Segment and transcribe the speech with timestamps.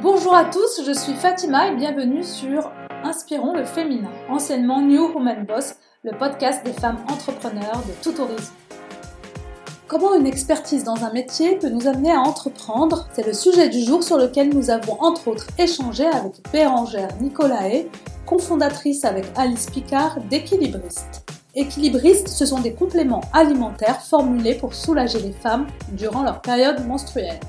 [0.00, 2.70] Bonjour à tous, je suis Fatima et bienvenue sur
[3.02, 5.74] Inspirons le féminin, anciennement New Woman Boss,
[6.04, 8.52] le podcast des femmes entrepreneurs de tout horizon.
[9.88, 13.08] Comment une expertise dans un métier peut nous amener à entreprendre?
[13.12, 17.86] C'est le sujet du jour sur lequel nous avons entre autres échangé avec Bérangère Nicolae,
[18.24, 21.24] cofondatrice avec Alice Picard d'Équilibriste.
[21.56, 27.40] Équilibristes, ce sont des compléments alimentaires formulés pour soulager les femmes durant leur période menstruelle.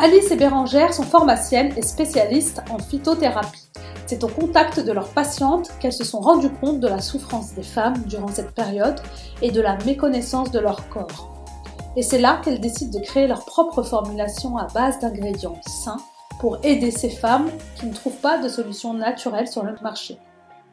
[0.00, 3.68] Alice et Bérangère sont pharmaciennes et spécialistes en phytothérapie.
[4.06, 7.64] C'est au contact de leurs patientes qu'elles se sont rendues compte de la souffrance des
[7.64, 9.00] femmes durant cette période
[9.42, 11.34] et de la méconnaissance de leur corps.
[11.96, 15.98] Et c'est là qu'elles décident de créer leur propre formulation à base d'ingrédients sains
[16.38, 20.16] pour aider ces femmes qui ne trouvent pas de solution naturelle sur le marché.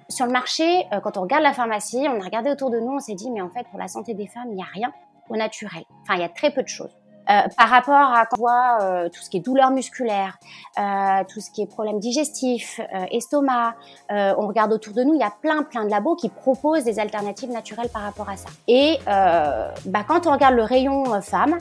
[0.07, 2.91] Sur le marché, euh, quand on regarde la pharmacie, on a regardé autour de nous,
[2.91, 4.93] on s'est dit, mais en fait, pour la santé des femmes, il n'y a rien
[5.29, 5.83] au naturel.
[6.03, 6.95] Enfin, il y a très peu de choses.
[7.29, 10.37] Euh, par rapport à quand on voit euh, tout ce qui est douleur musculaire,
[10.77, 13.75] euh, tout ce qui est problème digestif, euh, estomac,
[14.09, 16.99] on regarde autour de nous, il y a plein plein de labos qui proposent des
[16.99, 18.49] alternatives naturelles par rapport à ça.
[18.67, 21.57] Et bah, quand on regarde le rayon femmes,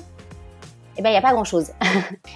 [0.96, 1.72] eh ben il y a pas grand chose.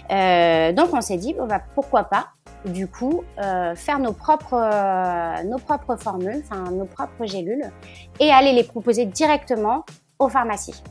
[0.09, 2.29] donc on s'est dit bon, bah, pourquoi pas
[2.65, 7.71] du coup faire nos propres nos propres formules, enfin nos propres gélules
[8.21, 9.85] et aller les proposer directement
[10.19, 10.83] aux pharmacies.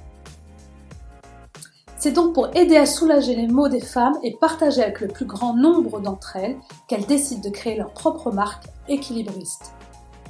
[1.99, 5.25] C'est donc pour aider à soulager les maux des femmes et partager avec le plus
[5.25, 6.55] grand nombre d'entre elles
[6.87, 9.71] qu'elles décident de créer leur propre marque équilibriste.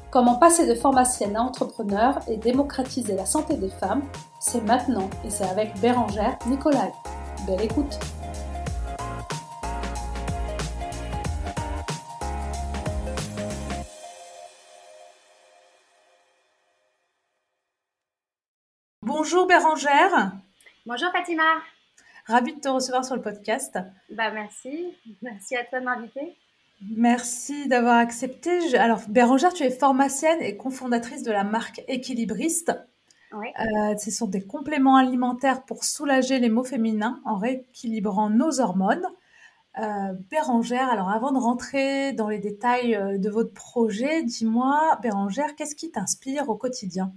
[0.10, 4.02] Comment passer de pharmacienne à entrepreneur et démocratiser la santé des femmes,
[4.40, 6.94] c'est maintenant et c'est avec Bérangère Nicolas.
[7.46, 8.00] Belle écoute
[19.02, 20.32] Bonjour Bérangère
[20.88, 21.44] Bonjour Fatima.
[22.28, 23.78] Ravie de te recevoir sur le podcast.
[24.10, 24.96] Bah merci.
[25.22, 26.38] Merci à toi de m'inviter.
[26.96, 28.74] Merci d'avoir accepté.
[28.78, 32.72] Alors, Bérangère, tu es pharmacienne et cofondatrice de la marque Équilibriste.
[33.34, 33.48] Oui.
[33.60, 39.06] Euh, ce sont des compléments alimentaires pour soulager les maux féminins en rééquilibrant nos hormones.
[39.80, 45.54] Euh, Bérangère, alors avant de rentrer dans les détails euh, de votre projet, dis-moi, Bérangère,
[45.58, 47.12] qu'est-ce qui t'inspire au quotidien?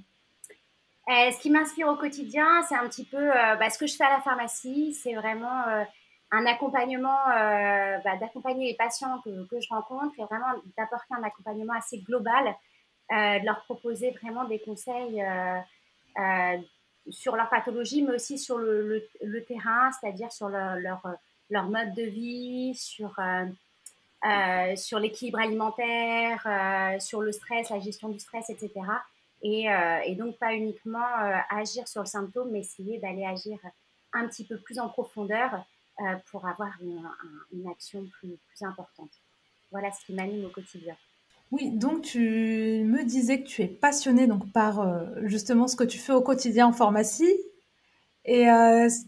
[1.10, 3.96] Euh, ce qui m'inspire au quotidien, c'est un petit peu euh, bah, ce que je
[3.96, 4.94] fais à la pharmacie.
[4.94, 5.82] C'est vraiment euh,
[6.30, 11.98] un accompagnement, bah, d'accompagner les patients que, je rencontre et vraiment d'apporter un accompagnement assez
[11.98, 12.54] global,
[13.10, 15.24] de leur proposer vraiment des conseils
[17.08, 19.04] sur leur pathologie, mais aussi sur le,
[19.48, 21.02] terrain, c'est-à-dire sur leur,
[21.48, 23.18] leur, mode de vie, sur,
[24.76, 28.70] sur l'équilibre alimentaire, sur le stress, la gestion du stress, etc.
[29.44, 33.58] Euh, et, donc pas uniquement euh, agir sur le symptôme, mais essayer d'aller agir
[34.12, 35.64] un petit peu plus en profondeur
[36.00, 39.10] euh, pour avoir une, action plus, importante.
[39.70, 40.94] Voilà ce qui m'anime au quotidien.
[41.52, 42.20] Oui, donc tu
[42.84, 44.86] me disais que tu es passionnée donc par
[45.26, 47.34] justement ce que tu fais au quotidien en pharmacie.
[48.24, 48.44] Et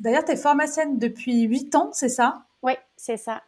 [0.00, 2.44] d'ailleurs, tu es pharmacienne depuis 8 ans, c'est ça?
[2.62, 3.42] Oui, c'est ça.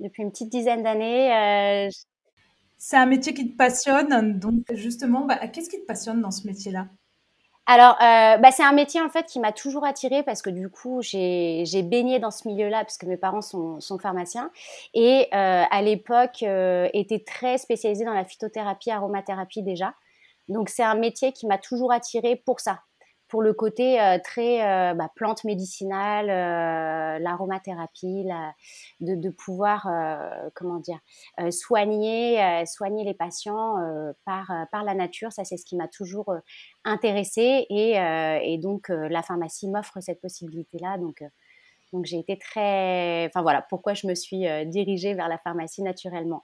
[0.00, 1.90] Depuis une petite dizaine d'années,
[2.78, 4.38] c'est un métier qui te passionne.
[4.38, 6.88] Donc, justement, bah, qu'est-ce qui te passionne dans ce métier-là?
[7.68, 10.68] Alors, euh, bah, c'est un métier en fait qui m'a toujours attirée parce que du
[10.68, 14.52] coup, j'ai baigné dans ce milieu-là parce que mes parents sont, pharmaciens
[14.94, 16.88] et euh, à l'époque euh,
[17.26, 19.94] très spécialisés dans la phytothérapie, aromathérapie déjà.
[20.48, 22.82] Donc, c'est un métier qui m'a toujours attirée pour ça,
[23.28, 28.54] pour le côté euh, très euh, bah, plante médicinale, euh, l'aromathérapie, la,
[29.00, 29.88] de, de, pouvoir
[30.54, 30.98] comment dire
[31.50, 33.76] soigner soigner les patients
[34.24, 35.32] par par la nature.
[35.32, 36.34] Ça c'est ce qui m'a toujours
[36.84, 40.96] intéressée et, et donc la pharmacie m'offre cette possibilité là.
[40.98, 41.22] Donc
[41.92, 46.42] donc j'ai été très enfin voilà pourquoi je me suis dirigée vers la pharmacie naturellement.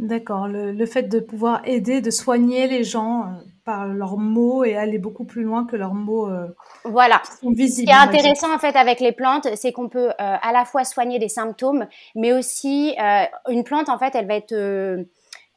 [0.00, 3.26] D'accord, le, fait de pouvoir aider, de soigner les gens euh,
[3.66, 6.46] par leurs mots et aller beaucoup plus loin que leurs mots euh,
[6.84, 7.20] voilà.
[7.42, 7.90] sont visibles.
[7.90, 10.64] Ce qui est intéressant en fait avec les plantes, c'est qu'on peut euh, à la
[10.64, 12.94] fois soigner des symptômes, mais aussi
[13.50, 14.54] une plante en fait, elle va être,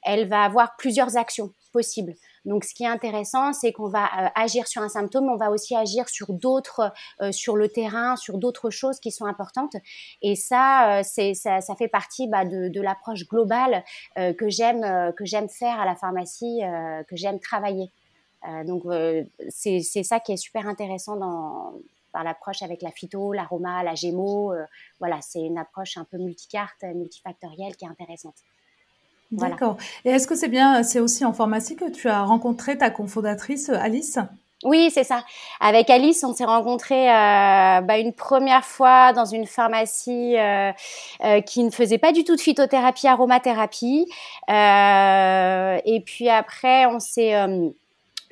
[0.03, 2.13] elle va avoir plusieurs actions possibles.
[2.45, 5.49] Donc, ce qui est intéressant, c'est qu'on va euh, agir sur un symptôme, on va
[5.49, 6.91] aussi agir sur d'autres,
[7.21, 9.75] euh, sur le terrain, sur d'autres choses qui sont importantes.
[10.21, 13.83] Et ça, euh, c'est ça, ça, fait partie bah, de, de l'approche globale
[14.15, 16.61] que j'aime que j'aime faire à la pharmacie,
[17.07, 17.89] que j'aime travailler.
[18.65, 18.83] donc,
[19.49, 21.73] c'est ça qui est super intéressant dans
[22.11, 24.53] par l'approche avec la phyto, l'aroma, la gémo.
[24.99, 28.35] voilà, c'est une approche un peu multicarte, multifactorielle qui est intéressante.
[29.33, 29.77] D'accord.
[30.05, 33.69] Et est-ce que c'est bien, c'est aussi en pharmacie que tu as rencontré ta cofondatrice
[33.69, 34.19] Alice?
[34.63, 35.25] Oui, c'est ça.
[35.59, 40.71] Avec Alice, on s'est rencontrés euh, bah, une première fois dans une pharmacie euh,
[41.23, 44.07] euh, qui ne faisait pas du tout de phytothérapie, aromathérapie.
[44.47, 47.35] et puis après, on s'est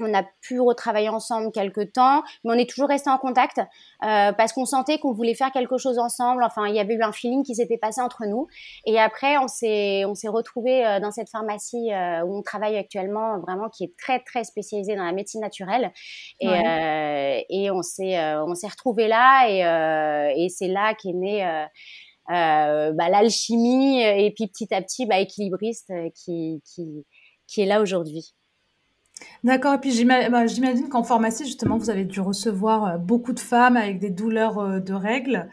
[0.01, 4.31] on a pu retravailler ensemble quelques temps, mais on est toujours resté en contact euh,
[4.33, 6.43] parce qu'on sentait qu'on voulait faire quelque chose ensemble.
[6.43, 8.47] Enfin, il y avait eu un feeling qui s'était passé entre nous.
[8.85, 12.77] Et après, on s'est on s'est retrouvé euh, dans cette pharmacie euh, où on travaille
[12.77, 15.91] actuellement, vraiment qui est très très spécialisée dans la médecine naturelle.
[16.39, 21.43] Et, et on s'est on s'est retrouvé là et, et c'est là qu'est née
[22.27, 27.05] bah, l'alchimie et puis petit à petit bah, équilibriste qui qui
[27.47, 28.33] qui est là aujourd'hui.
[29.43, 33.39] D'accord et puis bah, j'imagine qu'en pharmacie, justement, vous avez dû recevoir, euh, beaucoup de
[33.39, 35.49] femmes avec des douleurs, euh, de règles.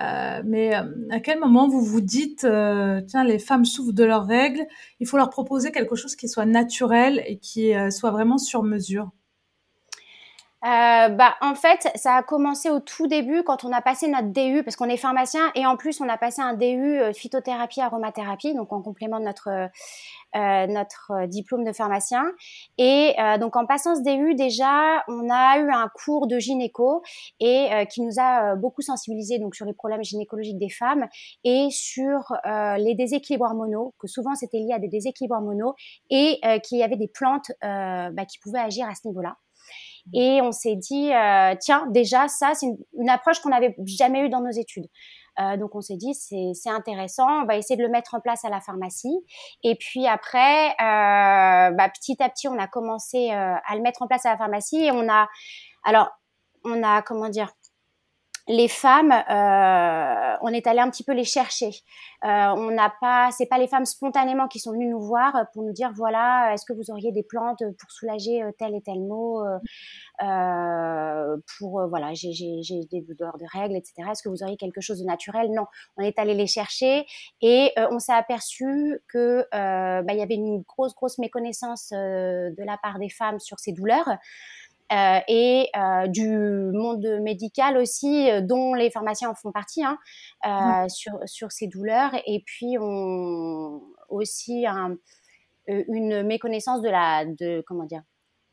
[0.00, 0.74] Euh, mais,
[1.10, 4.66] à quel moment vous vous dites, «Tiens, les femmes souffrent de leurs règles,
[5.00, 9.10] il faut leur proposer quelque chose qui soit naturel et qui, soit vraiment sur mesure»?
[10.64, 14.62] Bah, en fait, ça a commencé au tout début quand on a passé notre DU,
[14.62, 18.72] parce qu'on est pharmacien et en plus on a passé un DU phytothérapie aromathérapie, donc
[18.72, 19.68] en complément de notre
[20.36, 22.24] euh, notre diplôme de pharmacien.
[22.76, 27.04] Et euh, donc en passant ce DU, déjà, on a eu un cours de gynéco
[27.38, 31.06] et euh, qui nous a beaucoup sensibilisés donc sur les problèmes gynécologiques des femmes
[31.44, 35.74] et sur les déséquilibres hormonaux, que souvent c'était lié à des déséquilibres hormonaux
[36.10, 39.36] et qu'il y avait des plantes bah, qui pouvaient agir à ce niveau-là.
[40.12, 41.10] Et on s'est dit,
[41.60, 44.86] tiens, déjà, ça, c'est une, approche qu'on n'avait jamais eue dans nos études.
[45.40, 48.44] Euh, donc on s'est dit c'est intéressant, on va essayer de le mettre en place
[48.44, 49.16] à la pharmacie.
[49.62, 54.02] Et puis après, euh, bah, petit à petit, on a commencé euh, à le mettre
[54.02, 55.28] en place à la pharmacie et on a,
[55.82, 56.10] alors
[56.64, 57.50] on a comment dire,
[58.46, 61.70] les femmes, euh, on est allé un petit peu les chercher.
[62.24, 65.62] Euh, on n'a pas, c'est pas les femmes spontanément qui sont venues nous voir pour
[65.62, 69.00] nous dire voilà, est-ce que vous auriez des plantes pour soulager euh, tel et tel
[69.00, 69.42] mot,
[71.58, 72.30] pour voilà, j'ai
[72.90, 74.10] des douleurs de règles, etc.
[74.10, 75.50] Est-ce que vous auriez quelque chose de naturel?
[75.50, 75.64] Non,
[75.96, 77.06] on est allé les chercher
[77.40, 82.76] et on s'est aperçu que bah, il y avait une grosse grosse méconnaissance de la
[82.82, 84.08] part des femmes sur ces douleurs.
[84.94, 89.98] Euh, et euh, du monde médical aussi, euh, dont les pharmaciens en font partie, hein,
[90.88, 92.12] sur, sur ces douleurs.
[92.26, 94.96] Et puis, on aussi un,
[95.66, 98.02] une méconnaissance de la, de, comment dire,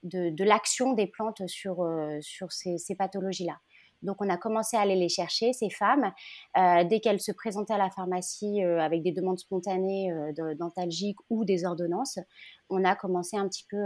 [0.03, 1.85] de, de l'action des plantes sur,
[2.21, 3.59] sur ces, ces pathologies-là.
[4.01, 6.11] Donc, on a commencé à aller les chercher, ces femmes.
[6.57, 11.19] Euh, dès qu'elles se présentaient à la pharmacie euh, avec des demandes spontanées euh, dentalgiques
[11.29, 12.19] ou des ordonnances,
[12.69, 13.77] on a commencé un petit peu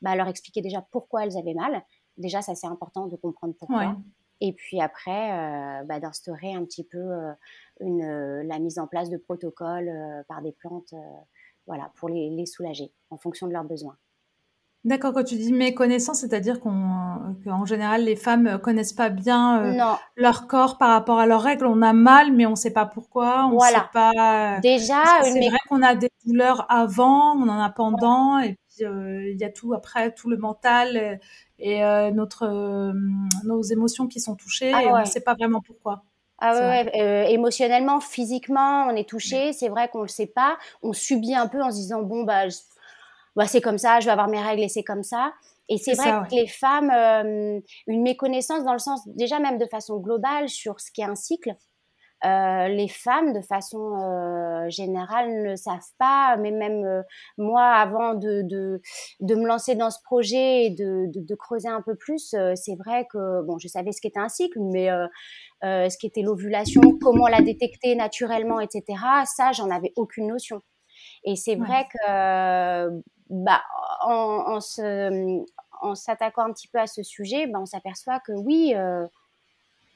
[0.00, 1.82] bah, à leur expliquer déjà pourquoi elles avaient mal.
[2.16, 3.96] Déjà, ça c'est important de comprendre pourquoi.
[4.40, 7.10] Et puis après, bah, d'instaurer un petit peu
[7.80, 9.92] une, la mise en place de protocoles
[10.28, 10.94] par des plantes
[11.66, 13.98] voilà, pour les, les soulager en fonction de leurs besoins.
[14.84, 19.94] D'accord, quand tu dis méconnaissance, c'est-à-dire qu'on, qu'en général, les femmes connaissent pas bien euh,
[20.16, 21.66] leur corps par rapport à leurs règles.
[21.66, 23.46] On a mal, mais on sait pas pourquoi.
[23.46, 23.78] On voilà.
[23.78, 24.58] sait pas.
[24.60, 29.30] Déjà, c'est vrai qu'on a des douleurs avant, on en a pendant, et puis euh,
[29.30, 31.20] il y a tout après, tout le mental
[31.60, 32.92] et, euh, notre
[33.44, 36.02] nos émotions qui sont touchées, ah, et on ne sait pas vraiment pourquoi.
[36.44, 37.32] Ah ouais, ouais.
[37.32, 39.52] émotionnellement, physiquement, on est touché.
[39.52, 40.58] C'est vrai qu'on le sait pas.
[40.82, 42.48] On subit un peu en se disant bon bah
[43.36, 45.32] bah, c'est comme ça, je vais avoir mes règles et c'est comme ça.
[45.68, 49.66] Et c'est vrai que les femmes, euh, une méconnaissance dans le sens, déjà même de
[49.66, 51.54] façon globale, sur ce qu'est un cycle.
[52.24, 57.02] Euh, les femmes, de façon euh, générale, ne savent pas, mais même
[57.38, 58.80] moi, avant de, de,
[59.20, 62.76] de, me lancer dans ce projet et de, de, de creuser un peu plus, c'est
[62.76, 64.88] vrai que bon, je savais ce qu'était un cycle, mais
[65.62, 68.84] ce qu'était l'ovulation, comment la détecter naturellement, etc.,
[69.24, 70.60] ça, j'en avais aucune notion.
[71.24, 73.62] Et c'est vrai que bah,
[74.02, 74.60] en,
[75.82, 79.06] en s'attaquant un petit peu à ce sujet, bah, on s'aperçoit que oui, euh,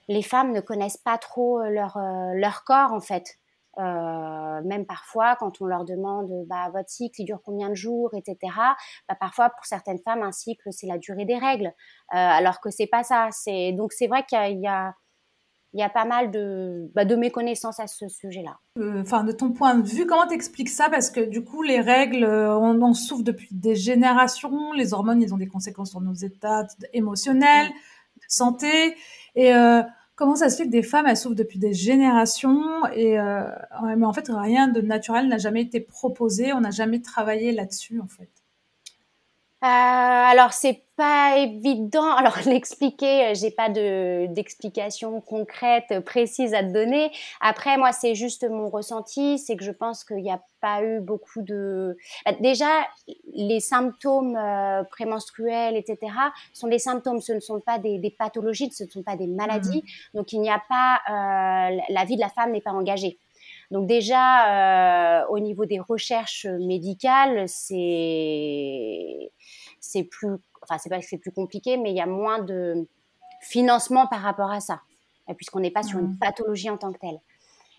[0.08, 3.38] les femmes ne connaissent pas trop euh, leur, euh, leur corps en fait.
[3.76, 8.36] même parfois, quand on leur demande bah, votre cycle, il dure combien de jours, etc.
[9.08, 11.72] Bah, parfois, pour certaines femmes, un cycle, c'est la durée des règles,
[12.08, 13.28] alors que c'est pas ça.
[13.32, 14.94] C'est donc c'est vrai qu'il y a
[15.88, 18.58] pas mal de, bah, de méconnaissances à ce sujet-là.
[18.78, 20.88] Euh, enfin, de ton point de vue, comment t'expliques ça?
[20.88, 24.72] Parce que du coup, les règles, euh, on en souffre depuis des générations.
[24.72, 28.96] Les hormones, ils ont des conséquences sur nos états émotionnels, de santé.
[29.34, 29.82] Et euh,
[30.14, 32.86] comment ça se fait que des femmes, elles souffrent depuis des générations?
[32.94, 33.18] Et
[33.96, 36.52] mais en fait, rien de naturel n'a jamais été proposé.
[36.52, 38.30] On n'a jamais travaillé là-dessus, en fait.
[39.60, 42.10] alors, c'est pas évident.
[42.16, 47.10] Alors l'expliquer, j'ai pas de d'explication concrète, précise à te donner.
[47.40, 51.00] Après, moi, c'est juste mon ressenti, c'est que je pense qu'il n'y a pas eu
[51.00, 51.96] beaucoup de.
[52.24, 52.86] Bah, déjà,
[53.34, 56.12] les symptômes euh, prémenstruels, etc.,
[56.52, 57.20] sont des symptômes.
[57.20, 59.82] Ce ne sont pas des, des pathologies, ce ne sont pas des maladies.
[59.82, 60.16] Mmh.
[60.16, 61.00] Donc, il n'y a pas.
[61.08, 63.18] Euh, la vie de la femme n'est pas engagée.
[63.70, 69.32] Donc déjà, euh, au niveau des recherches médicales, c'est
[69.80, 70.36] c'est plus,
[70.68, 72.86] enfin c'est pas que c'est plus compliqué, mais il y a moins de
[73.40, 74.80] financement par rapport à ça,
[75.36, 76.18] puisqu'on n'est pas sur une mmh.
[76.18, 77.20] pathologie en tant que telle.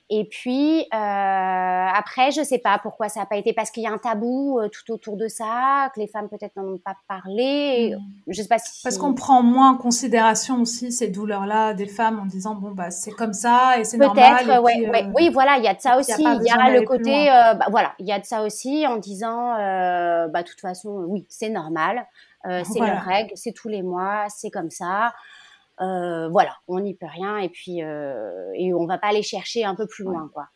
[0.10, 3.88] Et puis euh, après, je sais pas pourquoi ça n'a pas été parce qu'il y
[3.88, 6.96] a un tabou euh, tout autour de ça, que les femmes peut-être n'en ont pas
[7.10, 7.94] parlé.
[7.94, 8.32] Mmh.
[8.32, 12.22] Je sais pas si parce qu'on prend moins en considération aussi ces douleurs-là des femmes
[12.22, 14.46] en disant bon bah c'est comme ça et c'est normal.
[14.46, 15.08] Peut-être, ouais, ouais.
[15.14, 16.14] oui voilà, il y a de ça aussi.
[16.18, 18.96] Il y a, le côté, euh, bah, voilà, il y a de ça aussi en
[18.96, 22.08] disant euh, bah de toute façon oui c'est normal,
[22.46, 23.00] euh, c'est voilà.
[23.00, 25.14] règle, c'est tous les mois, c'est comme ça.
[25.80, 29.64] Euh, voilà, on n'y peut rien et puis euh, et on va pas aller chercher
[29.64, 30.48] un peu plus loin, quoi.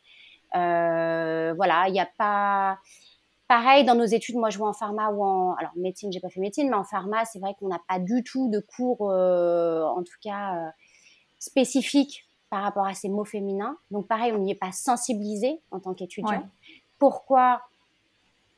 [0.55, 2.79] Euh, voilà, il n'y a pas.
[3.47, 6.29] Pareil dans nos études, moi je vois en pharma ou en alors médecine, j'ai pas
[6.29, 10.03] fait médecine, mais en pharma, c'est vrai qu'on n'a pas du tout de cours, en
[10.03, 10.71] tout cas
[11.37, 13.77] spécifiques par rapport à ces mots féminins.
[13.91, 16.43] Donc pareil, on n'y est pas sensibilisé en tant qu'étudiant.
[16.97, 17.61] Pourquoi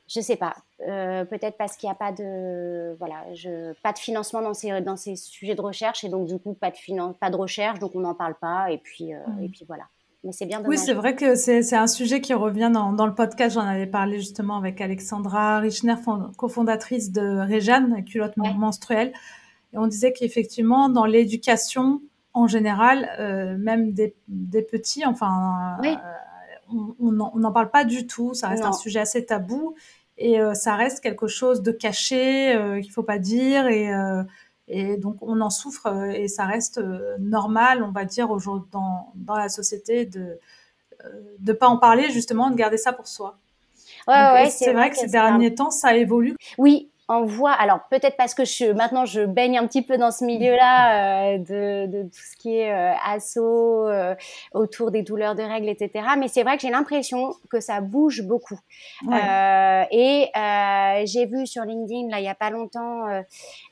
[0.06, 0.56] je sais pas.
[0.86, 4.80] Euh, peut-être parce qu'il n'y a pas de voilà, je, pas de financement dans ces
[4.80, 7.78] dans ces sujets de recherche et donc du coup pas de finance, pas de recherche,
[7.78, 9.50] donc on n'en parle pas et puis euh, et mmh.
[9.50, 9.84] puis voilà.
[10.22, 10.62] Mais c'est bien.
[10.64, 13.56] Oui, c'est vrai que c'est un sujet qui revient dans, dans le podcast.
[13.56, 15.96] J'en avais parlé justement avec Alexandra Richner,
[16.38, 19.12] cofondatrice de Réjeanne, culotte menstruelle.
[19.74, 22.00] Et on disait qu'effectivement, dans l'éducation
[22.32, 25.94] en général, euh, même des, des, petits, enfin, oui
[26.70, 28.34] on n'en parle pas du tout.
[28.34, 29.74] Ça reste un sujet assez tabou
[30.18, 34.22] et euh, ça reste quelque chose de caché euh, qu'il faut pas dire et, euh,
[34.68, 36.80] et donc on en souffre et ça reste
[37.18, 40.38] normal, on va dire aujourd'hui dans, dans la société de
[41.38, 43.36] de pas en parler justement, de garder ça pour soi.
[44.08, 46.34] Ouais, c'est vrai, que ces derniers temps ça évolue.
[46.56, 50.10] Oui, on voit, alors peut-être parce que je, maintenant je baigne un petit peu dans
[50.10, 54.14] ce milieu-là euh, de, de, tout ce qui est euh, assaut euh,
[54.54, 56.06] autour des douleurs de règles, etc.
[56.18, 58.58] Mais c'est vrai que j'ai l'impression que ça bouge beaucoup.
[59.12, 63.04] Euh, et euh, j'ai vu sur LinkedIn là il y a pas longtemps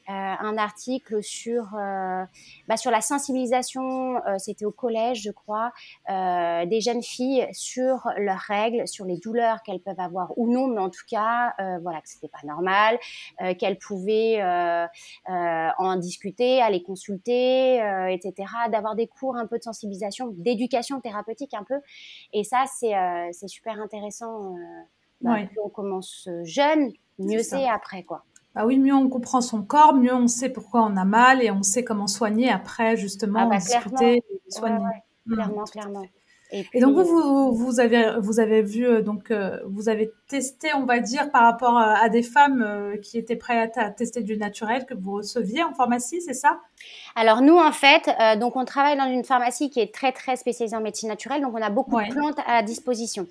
[0.09, 4.21] un article sur bah, sur la sensibilisation.
[4.39, 5.73] C'était au collège, je crois,
[6.09, 10.81] des jeunes filles sur leurs règles, sur les douleurs qu'elles peuvent avoir ou non, mais
[10.81, 12.99] en tout cas, voilà que c'était pas normal
[13.41, 14.87] euh, qu'elle pouvait euh,
[15.29, 17.77] euh, en discuter, aller consulter,
[18.11, 18.35] etc.
[18.71, 21.81] D'avoir des cours un peu de sensibilisation, d'éducation thérapeutique un peu.
[22.33, 24.55] Et ça, c'est super intéressant.
[25.21, 28.25] Bah, Plus on commence jeune, mieux c'est après, quoi.
[28.55, 31.51] Bah oui, mieux on comprend son corps, mieux on sait pourquoi on a mal et
[31.51, 34.85] on sait comment soigner après, justement, ah bah, discuter et soigner.
[35.27, 35.35] Mmh.
[35.35, 36.03] clairement, clairement.
[36.53, 40.85] Et, donc vous, vous, avez vous avez vu euh, donc euh, vous avez testé on
[40.85, 44.85] va dire par rapport à, des femmes euh, qui étaient prêtes à, tester du naturel
[44.85, 46.61] que vous receviez en pharmacie c'est ça?
[47.17, 50.77] Alors nous en fait donc on travaille dans une pharmacie qui est très très spécialisée
[50.77, 53.27] en médecine naturelle donc on a beaucoup de plantes à disposition.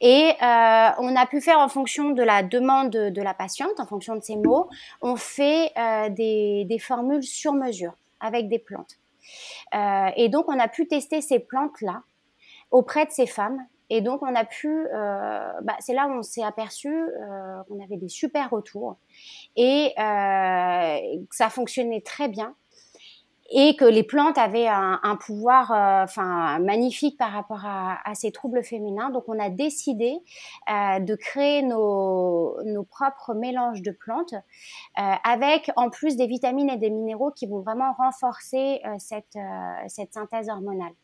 [0.00, 4.16] Et on a pu faire en fonction de la demande de, la patiente en fonction
[4.16, 4.68] de ses mots
[5.00, 5.72] on fait
[6.10, 8.98] des, des formules sur mesure avec des plantes.
[10.16, 12.02] Et donc on a pu tester ces plantes là
[12.74, 13.64] auprès de ces femmes.
[13.88, 17.82] Et donc, on a pu, euh, bah, c'est là où on s'est aperçu euh, qu'on
[17.82, 18.96] avait des super retours
[19.56, 20.98] et euh,
[21.30, 22.54] que ça fonctionnait très bien
[23.50, 26.08] et que les plantes avaient un, pouvoir
[26.60, 29.10] magnifique par rapport à, ces troubles féminins.
[29.10, 30.14] Donc, on a décidé
[30.66, 32.56] de créer nos,
[32.90, 34.34] propres mélanges de plantes
[34.96, 39.36] avec en plus des vitamines et des minéraux qui vont vraiment renforcer cette
[40.10, 40.94] synthèse hormonale.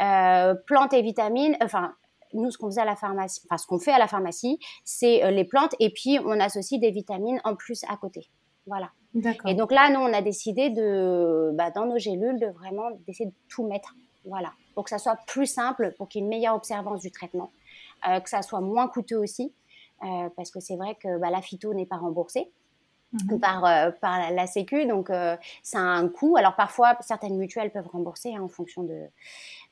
[0.00, 1.94] Euh, plantes et vitamines, enfin,
[2.32, 5.22] nous, ce qu'on faisait à la pharmacie, enfin, ce qu'on fait à la pharmacie, c'est
[5.24, 8.28] euh, les plantes et puis on associe des vitamines en plus à côté.
[8.66, 8.90] Voilà.
[9.46, 13.26] Et donc là, nous, on a décidé de, bah, dans nos gélules, de vraiment d'essayer
[13.28, 13.94] de tout mettre.
[14.24, 14.52] Voilà.
[14.74, 17.50] Pour que ça soit plus simple, pour qu'il y ait une meilleure observance du traitement,
[18.08, 19.52] euh, que ça soit moins coûteux aussi,
[20.34, 22.50] parce que c'est vrai que bah, la phyto n'est pas remboursée.
[23.12, 23.62] Mmh par,
[24.00, 25.10] par la, Sécu, donc
[25.64, 26.36] ça a un coût.
[26.36, 29.08] Alors parfois, certaines mutuelles peuvent rembourser hein, en fonction de,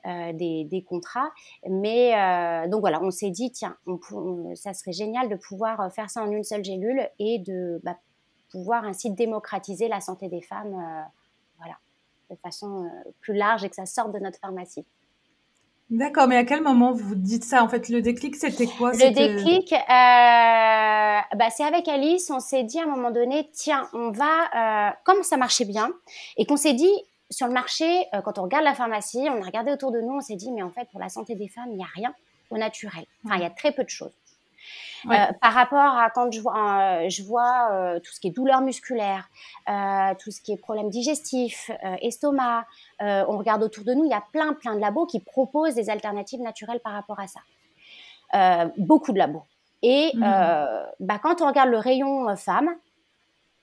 [0.07, 1.33] euh, des, des, contrats.
[1.69, 5.91] Mais euh, donc voilà, on s'est dit, tiens, on, ça serait génial de pouvoir euh,
[5.91, 7.99] faire ça en une seule gélule et de bah,
[8.53, 11.05] pouvoir ainsi démocratiser la santé des femmes,
[11.59, 11.79] voilà,
[12.31, 12.89] de façon
[13.21, 14.87] plus large et que ça sorte de notre pharmacie.
[15.91, 18.93] D'accord, mais à quel moment vous dites ça En fait, le déclic, c'était quoi?
[18.93, 19.77] Le déclic, euh,
[21.37, 24.93] bah, c'est avec Alice, on s'est dit à un moment donné, tiens, on va, euh,
[25.05, 25.91] comme ça marchait bien,
[26.37, 26.93] et qu'on s'est dit,
[27.31, 30.17] sur le marché, euh, quand on regarde la pharmacie, on a regardé autour de nous,
[30.17, 32.15] on s'est dit, mais en fait, pour la santé des femmes, il n'y a rien
[32.51, 33.05] au naturel.
[33.25, 34.13] Enfin, il y a très peu de choses.
[35.07, 38.31] Euh, par rapport à quand je vois, euh, je vois euh, tout ce qui est
[38.31, 39.29] douleur musculaire,
[40.19, 41.71] tout ce qui est problème digestif,
[42.03, 42.67] estomac,
[43.01, 45.91] on regarde autour de nous, il y a plein, plein de labos qui proposent des
[45.91, 48.71] alternatives naturelles par rapport à ça.
[48.77, 49.45] beaucoup de labos.
[49.83, 50.21] Et mmh.
[51.01, 52.71] bah, quand on regarde le rayon femmes,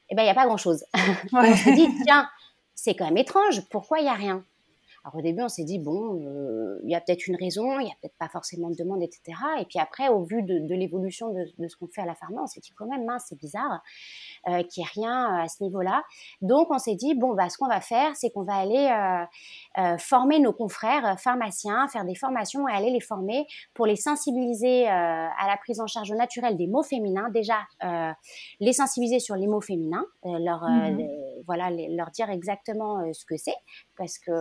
[0.09, 0.85] eh ben, il n'y a pas grand-chose.
[1.33, 2.29] on se dit, tiens,
[2.75, 4.43] c'est quand même étrange, pourquoi il n'y a rien?
[5.05, 7.85] Alors au début, on s'est dit, bon, euh, il y a peut-être une raison, il
[7.85, 9.37] n'y a peut-être pas forcément de demande, etc.
[9.59, 12.47] Et puis après, au vu de, l'évolution de, ce qu'on fait à la pharma, on
[12.47, 13.83] s'est dit quand même, mince, c'est bizarre
[14.47, 16.01] euh, qu'il n'y ait rien à ce niveau-là.
[16.41, 19.27] Donc on s'est dit, bon, bah, ce qu'on va faire, c'est qu'on va aller
[19.77, 23.45] euh, former nos confrères pharmaciens, faire des formations et aller les former
[23.75, 27.29] pour les sensibiliser à la prise en charge naturelle des mots féminins.
[27.29, 27.59] Déjà,
[28.59, 30.97] les sensibiliser sur les mots féminins, leur, mmh
[31.45, 33.55] voilà, leur dire exactement ce que c'est,
[33.97, 34.31] parce que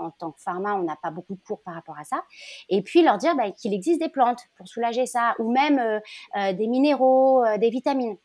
[0.00, 2.22] en tant que pharma, on n'a pas beaucoup de cours par rapport à ça.
[2.68, 6.00] Et puis leur dire bah, qu'il existe des plantes pour soulager ça, ou même euh,
[6.36, 8.16] euh, des minéraux, euh, des vitamines.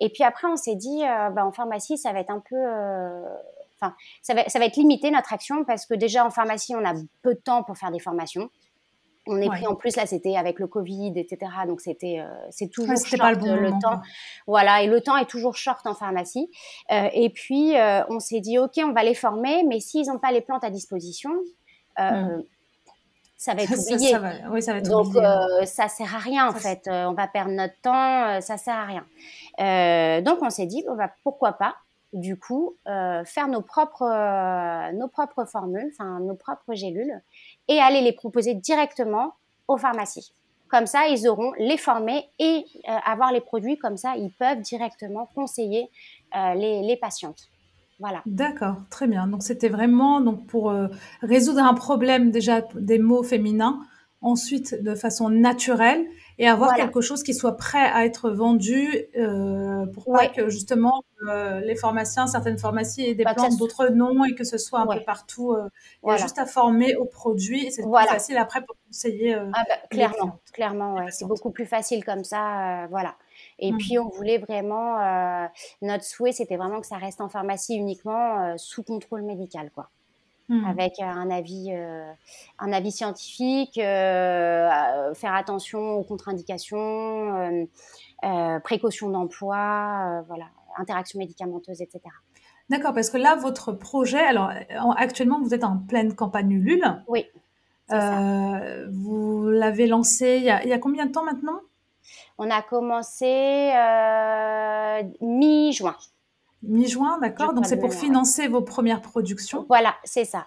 [0.00, 2.56] Et puis après, on s'est dit, bah, en pharmacie, ça va être un peu
[3.80, 6.94] Enfin, ça ça va, être limité notre action parce que déjà en pharmacie, on a
[7.22, 8.50] peu de temps pour faire des formations.
[9.26, 11.52] On est pris en plus là, c'était avec le Covid, etc.
[11.68, 14.00] Donc c'était, euh, c'est toujours short pas le, bon le temps.
[14.48, 16.50] Voilà, et le temps est toujours short en pharmacie.
[16.90, 20.18] Euh, et puis euh, on s'est dit, ok, on va les former, mais s'ils n'ont
[20.18, 21.30] pas les plantes à disposition,
[21.98, 22.42] hmm.
[23.36, 24.10] ça va être oublié.
[24.10, 25.14] Ça, va, oui, ça va être Donc
[25.66, 26.88] ça sert à rien en fait.
[26.88, 30.22] on va perdre notre temps, ça sert à rien.
[30.22, 31.76] donc on s'est dit, bah, pourquoi pas
[32.12, 37.22] du coup, faire nos propres, nos propres formules, enfin nos propres gélules,
[37.68, 39.34] et aller les proposer directement
[39.68, 40.32] aux pharmacies.
[40.68, 43.76] Comme ça, ils auront les former et euh, avoir les produits.
[43.76, 45.90] Comme ça, ils peuvent directement conseiller
[46.34, 47.50] euh, les, patientes.
[48.00, 48.22] Voilà.
[48.24, 49.26] D'accord, très bien.
[49.26, 50.88] Donc c'était vraiment donc pour euh,
[51.20, 53.80] résoudre un problème déjà des mots féminins,
[54.22, 56.06] ensuite de façon naturelle
[56.38, 61.04] et avoir quelque chose qui soit prêt à être vendu euh, pour pas que justement
[61.28, 64.80] euh, les pharmaciens, certaines pharmacies aient des bah, plantes d'autres noms et que ce soit
[64.80, 65.52] un peu partout.
[65.52, 65.68] Euh,
[66.04, 69.34] il y a juste à former au produit c'est plus facile après pour conseiller.
[69.34, 71.10] Ah bah, clairement, clairement, ouais.
[71.10, 73.14] c'est beaucoup plus facile comme ça, voilà.
[73.58, 73.78] Et mmh.
[73.78, 75.48] puis on voulait vraiment,
[75.80, 79.90] notre souhait c'était vraiment que ça reste en pharmacie uniquement sous contrôle médical, quoi.
[80.48, 80.64] Mmh.
[80.66, 82.12] avec un avis, euh,
[82.58, 87.66] un avis scientifique, euh, faire attention aux contre-indications,
[88.24, 92.00] euh, précaution d'emploi, voilà, interaction médicamenteuse, etc.
[92.70, 94.52] D'accord, parce que là, votre projet, alors
[94.96, 97.02] actuellement, vous êtes en pleine campagne Ulule.
[97.06, 97.26] Oui.
[97.88, 101.60] vous l'avez lancé il y, a, il y, a, combien de temps maintenant?
[102.38, 103.72] On a commencé
[105.20, 105.96] mi-juin.
[106.62, 107.54] Mi-juin, d'accord.
[107.54, 109.66] Donc c'est pour financer vos premières productions.
[109.68, 110.46] Voilà, c'est ça.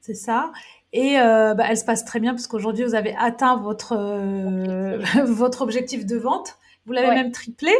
[0.00, 0.52] C'est ça.
[0.92, 4.98] Et euh, bah, elle se passe très bien parce qu'aujourd'hui vous avez atteint votre euh,
[5.24, 6.58] votre objectif de vente.
[6.86, 7.72] Vous l'avez même triplé.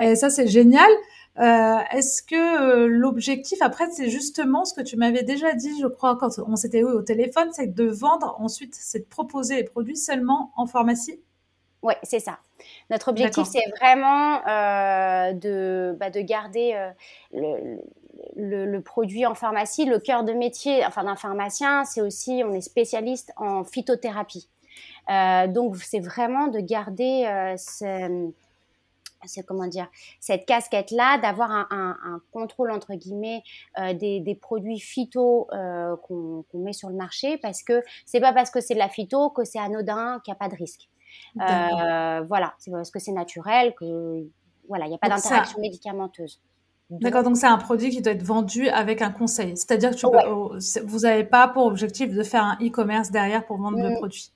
[0.00, 0.90] Et ça c'est génial.
[1.38, 5.86] Euh, Est-ce que euh, l'objectif après c'est justement ce que tu m'avais déjà dit, je
[5.86, 9.64] crois quand on s'était eu au téléphone, c'est de vendre ensuite, c'est de proposer les
[9.64, 11.20] produits seulement en pharmacie?
[11.82, 12.38] Oui, c'est ça.
[12.90, 16.90] Notre objectif, c'est vraiment euh, de, bah, de garder euh,
[18.36, 19.86] le, le, produit en pharmacie.
[19.86, 24.48] Le cœur de métier enfin, d'un pharmacien, c'est aussi, on est spécialiste en phytothérapie.
[25.10, 27.54] Euh, donc, c'est vraiment de garder
[29.26, 29.86] c'est comment dire
[30.18, 33.42] cette casquette là d'avoir un, un, un, contrôle entre guillemets
[33.92, 35.46] des, des, produits phyto
[36.02, 39.28] qu'on met sur le marché parce que c'est pas parce que c'est de la phyto
[39.28, 40.89] que c'est anodin qu'il n'y a pas de risque
[41.40, 44.26] euh, voilà, c'est parce que c'est naturel que
[44.68, 46.40] voilà, il n'y a pas d'interaction médicamenteuse.
[46.90, 49.56] D'accord, donc c'est un produit qui doit être vendu avec un conseil.
[49.56, 53.90] C'est-à-dire que vous n'avez pas pour objectif de faire un e-commerce derrière pour vendre le
[53.90, 53.96] mmh.
[53.96, 54.32] produit.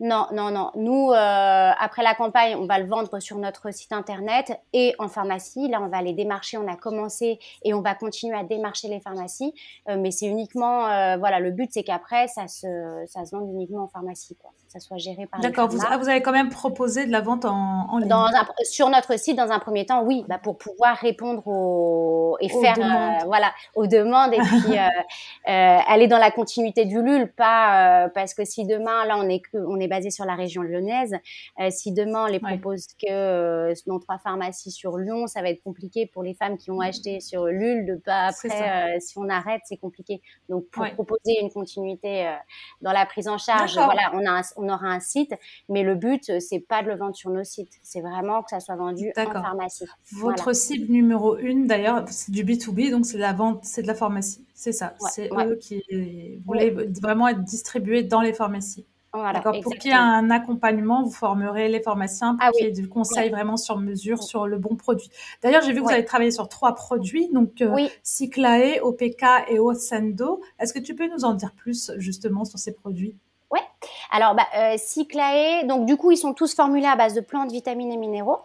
[0.00, 0.70] Non, non, non.
[0.74, 5.08] Nous, euh, après la campagne, on va le vendre sur notre site internet et en
[5.08, 5.68] pharmacie.
[5.68, 6.58] Là, on va les démarcher.
[6.58, 9.54] On a commencé et on va continuer à démarcher les pharmacies.
[9.88, 10.82] Euh, mais c'est uniquement,
[11.18, 14.80] voilà, le but, c'est qu'après, ça se, ça se vende uniquement en pharmacie, quoi ça
[14.80, 17.98] soit géré par D'accord, vous, vous, avez quand même proposé de la vente en, en
[17.98, 18.12] ligne
[18.64, 22.76] Sur notre site, dans un premier temps, oui, bah, pour pouvoir répondre aux, et faire
[22.78, 24.82] euh, voilà, aux demandes et puis euh,
[25.48, 29.42] euh, aller dans la continuité du LUL, pas parce que si demain, là, on est,
[29.54, 31.16] on est basé sur la région lyonnaise.
[31.70, 36.06] si demain on les propose que dans trois pharmacies sur Lyon, ça va être compliqué
[36.06, 38.98] pour les femmes qui ont acheté sur Lul de pas après.
[39.00, 40.22] si on arrête, c'est compliqué.
[40.48, 42.34] Donc pour proposer une continuité
[42.80, 45.34] dans la prise en charge, voilà, on a on aura un site,
[45.68, 48.60] mais le but c'est pas de le vendre sur nos sites, c'est vraiment que ça
[48.60, 49.84] soit vendu en pharmacie.
[50.12, 53.94] Votre cible numéro une d'ailleurs, c'est du B2B, donc c'est la vente, c'est de la
[53.94, 54.44] pharmacie.
[54.54, 54.94] C'est ça.
[55.10, 55.82] c'est eux qui
[56.44, 58.86] voulaient vraiment être distribués dans les pharmacies.
[59.14, 59.54] D'accord.
[59.62, 62.72] Pour qu'il y ait un accompagnement, vous formerez les pharmaciens pour ah qu'il y ait
[62.72, 65.08] du conseil vraiment sur mesure sur le bon produit.
[65.42, 69.58] D'ailleurs, j'ai vu que vous avez travaillé sur trois produits, donc euh, Cyclae, OPK et
[69.60, 70.42] Osendo.
[70.58, 73.14] Est-ce que tu peux nous en dire plus justement sur ces produits?
[73.50, 73.62] Ouais.
[74.10, 77.52] Alors, bah, euh, Cyclae, donc du coup, ils sont tous formulés à base de plantes,
[77.52, 78.38] vitamines et minéraux.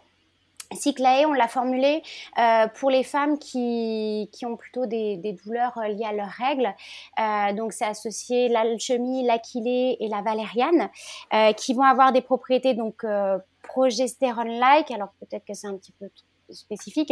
[0.72, 2.04] Cyclae, on l'a formulé
[2.38, 6.28] euh, pour les femmes qui, qui ont plutôt des, des douleurs euh, liées à leurs
[6.28, 6.74] règles.
[7.20, 10.90] Euh, donc, c'est associé l'alchimie, l'aquilée et la valériane,
[11.34, 14.92] euh, qui vont avoir des propriétés donc euh, progestérone-like.
[14.92, 16.08] Alors, peut-être que c'est un petit peu
[16.52, 17.12] spécifique.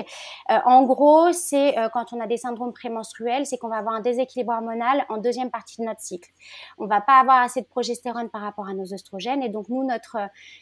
[0.50, 3.96] Euh, en gros, c'est euh, quand on a des syndromes prémenstruels, c'est qu'on va avoir
[3.96, 6.30] un déséquilibre hormonal en deuxième partie de notre cycle.
[6.78, 9.84] On va pas avoir assez de progestérone par rapport à nos oestrogènes et donc nous,
[9.84, 10.18] notre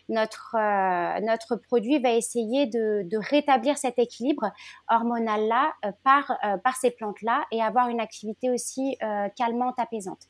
[0.09, 4.51] notre euh, notre produit va essayer de, de rétablir cet équilibre
[4.89, 8.97] hormonal là par par ces plantes là et avoir une activité aussi
[9.35, 10.21] calmante, apaisante.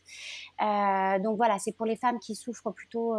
[1.21, 3.15] donc voilà, c'est pour les femmes qui souffrent plutôt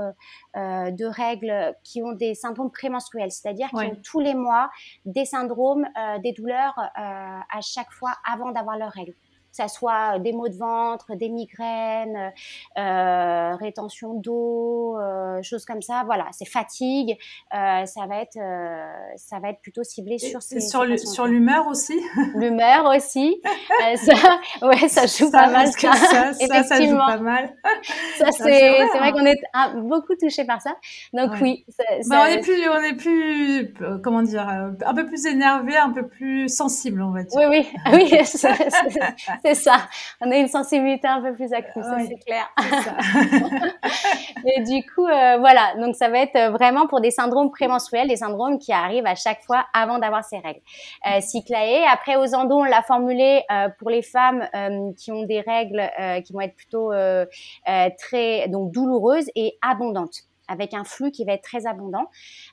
[0.55, 4.71] de règles, qui ont des syndromes prémenstruels, c'est-à-dire qui ont tous les mois
[5.05, 9.15] des syndromes, euh, des douleurs euh, à chaque fois avant d'avoir leurs règles
[9.57, 12.33] ça soit des maux de ventre, des migraines,
[12.77, 16.03] euh, rétention d'eau, euh, choses comme ça.
[16.05, 17.16] Voilà, c'est fatigue.
[17.55, 20.61] Euh, ça va être, euh, ça va être plutôt ciblé sur ces.
[20.61, 21.99] Sur, sur l'humeur aussi?
[22.35, 23.40] L'humeur aussi.
[23.83, 25.66] Euh, ça, ouais, ça joue pas mal.
[25.66, 27.55] Ça, ça, ça, ça, joue pas mal.
[28.16, 29.12] ça c'est, c'est vrai hein.
[29.12, 30.77] qu'on est beaucoup touché par ça.
[31.12, 31.66] Donc oui.
[32.09, 36.07] Bah, on est plus, on est plus, comment dire, un peu plus énervé, un peu
[36.07, 37.38] plus sensible, on va dire.
[37.38, 39.77] Oui, oui, oui c'est ça.
[40.21, 42.49] On a une sensibilité un peu plus accrue, ça c'est clair.
[44.57, 45.75] Et du coup, euh, voilà.
[45.81, 49.43] Donc ça va être vraiment pour des syndromes prémenstruels, des syndromes qui arrivent à chaque
[49.43, 50.61] fois avant d'avoir ces règles.
[51.07, 51.85] Euh, Cyclae.
[51.91, 56.21] Après, aux on l'a formulé euh, pour les femmes euh, qui ont des règles euh,
[56.21, 56.93] qui vont être plutôt
[57.99, 62.11] très donc douloureuses et abondantes avec un flux qui va être très abondant.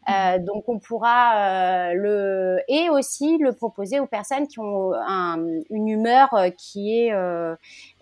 [0.09, 0.45] Euh, mmh.
[0.45, 5.87] donc on pourra euh, le et aussi le proposer aux personnes qui ont un, une
[5.87, 7.55] humeur euh, qui est euh,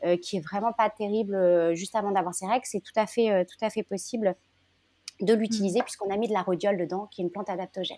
[0.05, 2.65] euh, qui est vraiment pas terrible juste avant d'avoir ses règles.
[2.65, 4.35] C'est tout à fait tout à fait possible
[5.21, 5.83] de l'utiliser mmh.
[5.83, 7.97] puisqu'on a mis de la rhodiole dedans, qui est une plante adaptogène.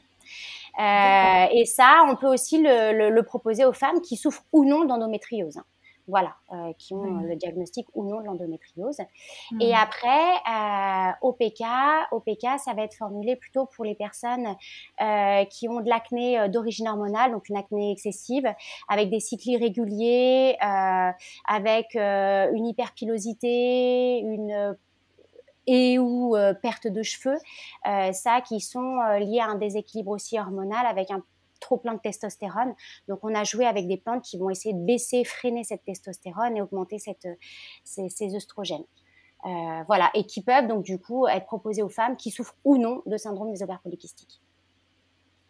[0.77, 4.84] et ça, on peut aussi le, le, le, proposer aux femmes qui souffrent ou non
[4.84, 5.58] d'endométriose.
[5.58, 5.63] Hein
[6.07, 8.99] voilà, euh, qui ont le diagnostic ou non de l'endométriose.
[9.59, 9.75] Et mmh.
[9.75, 11.63] après, euh, OPK,
[12.11, 14.55] OPK, ça va être formulé plutôt pour les personnes
[15.01, 18.45] euh, qui ont de l'acné euh, d'origine hormonale, donc une acné excessive,
[18.89, 21.11] avec des cycles irréguliers, euh,
[21.47, 24.77] avec euh, une hyperpilosité, une
[25.65, 27.37] et ou perte de cheveux,
[27.85, 31.23] ça qui sont liés à un déséquilibre aussi hormonal avec un
[31.63, 32.73] trop plein de testostérone.
[33.08, 36.58] Donc, on a joué avec des plantes qui vont essayer de baisser, freiner cette testostérone
[36.58, 37.28] et augmenter cette,
[37.84, 38.86] ces, ces œstrogènes.
[39.45, 42.78] Euh, voilà, et qui peuvent donc du coup être proposées aux femmes qui souffrent ou
[42.78, 44.41] non de syndrome des ovaires polykystiques.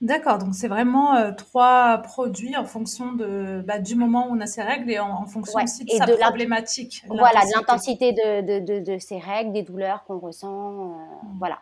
[0.02, 4.42] D'accord, donc c'est vraiment euh, trois produits en fonction de, bah, du moment où on
[4.42, 7.06] a ses règles et en, fonction aussi de sa problématique.
[7.08, 10.50] Voilà, de l'intensité de, de, de, de, ces règles, des douleurs qu'on ressent.
[10.50, 11.38] Euh, mmh.
[11.38, 11.60] Voilà.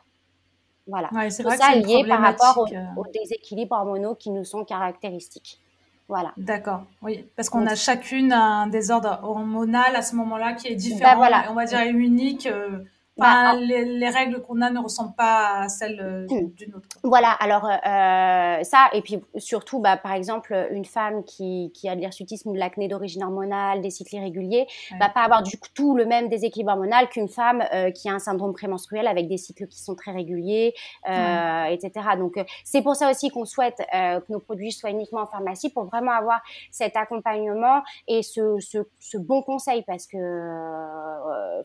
[0.87, 1.09] Voilà.
[1.29, 2.85] c'est vrai ça lié par rapport euh.
[2.97, 5.59] aux, déséquilibres hormonaux qui nous sont caractéristiques.
[6.07, 6.33] Voilà.
[6.35, 10.75] D'accord, oui, parce qu'on a chacune un désordre hormonal à ce moment-là qui est bah,
[10.75, 11.45] différent, voilà.
[11.49, 12.47] on va dire unique.
[12.47, 12.79] Euh,
[13.17, 16.51] bah, les, règles qu'on a ne ressemblent pas à celles euh, hmm.
[16.53, 16.87] d'une autre.
[17.03, 21.95] Voilà, alors euh, ça, et puis surtout, bah, par exemple, une femme qui, qui a
[21.95, 24.97] de l'hirsutisme ou de l'acné d'origine hormonale, des cycles irréguliers, ouais.
[24.97, 28.19] va pas avoir du tout le même déséquilibre hormonal qu'une femme euh, qui a un
[28.19, 30.73] syndrome prémenstruel avec des cycles qui sont très réguliers,
[31.09, 31.73] euh, ouais.
[31.75, 32.05] etc.
[32.17, 35.27] Donc, euh, c'est pour ça aussi qu'on souhaite euh, que nos produits soient uniquement en
[35.27, 40.17] pharmacie pour vraiment avoir cet accompagnement et ce, ce, ce bon conseil parce que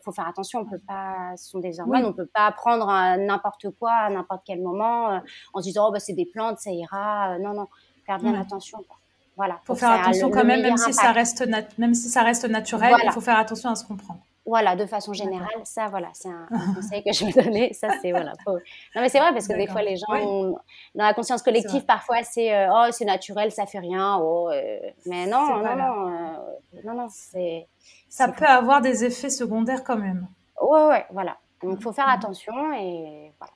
[0.03, 2.03] faut faire attention, on peut pas sont des hormones.
[2.03, 2.09] Oui.
[2.09, 5.19] On peut pas prendre n'importe quoi à n'importe quel moment euh,
[5.53, 7.33] en se disant oh, bah, c'est des plantes, ça ira.
[7.33, 7.67] Euh, non, non,
[8.05, 8.79] faire bien attention.
[8.87, 8.97] Quoi.
[9.35, 9.59] Voilà.
[9.65, 12.89] Faut faire attention le, quand même, même si ça reste même si ça reste naturel,
[12.89, 13.05] voilà.
[13.05, 14.17] il faut faire attention à ce qu'on prend.
[14.47, 17.73] Voilà, de façon générale, ça, voilà, c'est un, un, conseil que je vais donner.
[17.79, 18.31] Ça, c'est voilà.
[18.45, 18.53] Faut...
[18.53, 20.21] Non, mais c'est vrai parce que des fois, les gens, oui.
[20.23, 20.57] ont,
[20.95, 24.17] dans la conscience collective, parfois, c'est euh, oh, c'est naturel, ça fait rien.
[24.21, 24.79] Oh, euh...
[25.05, 27.67] mais non, non, non, euh, non, non, c'est.
[28.07, 30.29] Ça peut avoir des effets secondaires quand même.
[30.67, 31.37] Ouais, ouais, voilà.
[31.63, 33.53] Donc, il faut faire attention et voilà.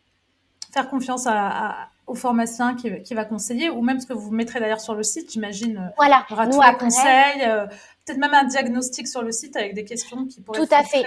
[0.73, 4.61] Faire confiance à, au pharmacien qui, qui, va conseiller, ou même ce que vous mettrez
[4.61, 5.91] d'ailleurs sur le site, j'imagine.
[5.97, 7.41] Voilà, il y aura tous les conseils,
[8.05, 11.03] peut-être même un diagnostic sur le site avec des questions qui pourraient à fait.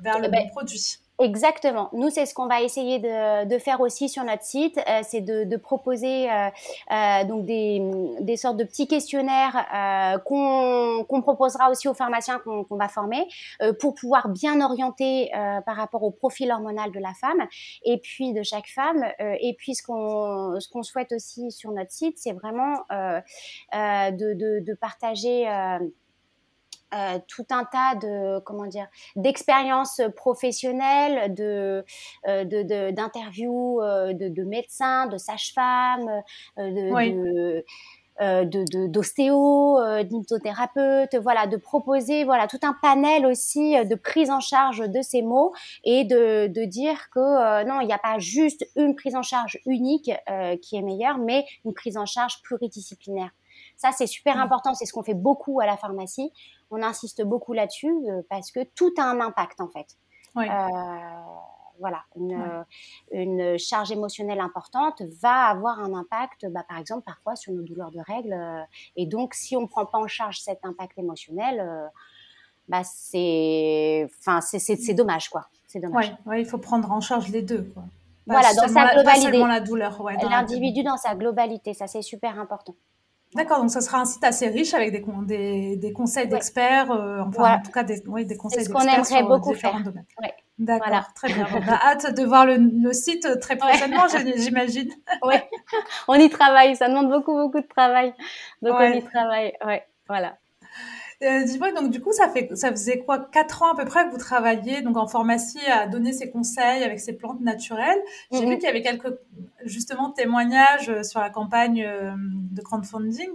[0.00, 1.00] vers le eh ben, bon produit.
[1.18, 1.88] Exactement.
[1.94, 5.22] Nous, c'est ce qu'on va essayer de, de, faire aussi sur notre site, euh, c'est
[5.22, 6.48] de, de, proposer euh,
[6.92, 7.80] euh, donc des,
[8.20, 13.26] des, sortes de petits questionnaires euh, qu'on proposera aussi aux pharmaciens qu'on va former
[13.62, 17.46] euh, pour pouvoir bien orienter euh, par rapport au profil hormonal de la femme
[17.86, 19.06] et puis de chaque femme.
[19.18, 22.80] et puis ce qu'on qu'on souhaite aussi sur notre site, c'est vraiment
[23.72, 25.46] de, de, partager
[26.94, 31.84] euh, tout un tas de comment dire d'expériences professionnelles, de
[32.28, 32.44] euh,
[32.92, 36.22] d'interviews de, de, de, médecins, de sages-femmes,
[36.58, 37.64] euh,
[38.44, 44.88] de, d'ostéo, d'hypnothérapeutes, voilà, de proposer voilà tout un panel aussi de prise en charge
[44.88, 48.94] de ces mots et de, de dire que non, il n'y a pas juste une
[48.94, 50.12] prise en charge unique
[50.62, 53.32] qui est meilleure, mais une prise en charge pluridisciplinaire.
[53.76, 54.74] Ça, c'est super important.
[54.74, 56.32] C'est ce qu'on fait beaucoup à la pharmacie.
[56.70, 59.96] On insiste beaucoup là-dessus euh, parce que tout a un impact en fait.
[60.36, 60.40] Euh,
[61.78, 67.62] voilà, une, charge émotionnelle importante va avoir un impact, bah, par exemple, parfois sur nos
[67.62, 68.32] douleurs de règles.
[68.32, 68.62] Euh,
[68.96, 71.90] et donc, si on ne prend pas en charge cet impact émotionnel,
[72.68, 74.40] bah, c'est, enfin,
[74.94, 75.46] dommage, quoi.
[75.66, 76.14] C'est dommage.
[76.24, 77.82] Ouais, il faut prendre en charge les deux, quoi.
[78.26, 79.38] voilà, dans sa globalité.
[80.28, 82.74] L'individu dans sa globalité, ça c'est super important.
[83.36, 87.20] D'accord, donc ça sera un site assez riche avec des, des, des conseils d'experts, euh,
[87.20, 89.84] enfin en tout cas des, oui, des conseils d'experts sur aimerait euh, beaucoup différents faire.
[89.84, 90.06] domaines.
[90.58, 91.46] D'accord, très bien.
[91.52, 94.90] On a hâte de voir le, le site très prochainement, j'imagine.
[95.22, 95.34] oui,
[96.08, 98.14] on y travaille, ça demande beaucoup, beaucoup de travail.
[98.62, 100.38] Donc on y travaille, ouais, voilà.
[101.22, 104.04] Euh, dis-moi, donc du coup, ça fait, ça faisait quoi, quatre ans à peu près
[104.04, 108.00] que vous travailliez donc en pharmacie à donner ces conseils avec ces plantes naturelles?
[108.32, 109.18] J'ai vu qu'il y avait quelques
[109.64, 113.30] justement témoignages euh, sur la campagne euh, de crowdfunding.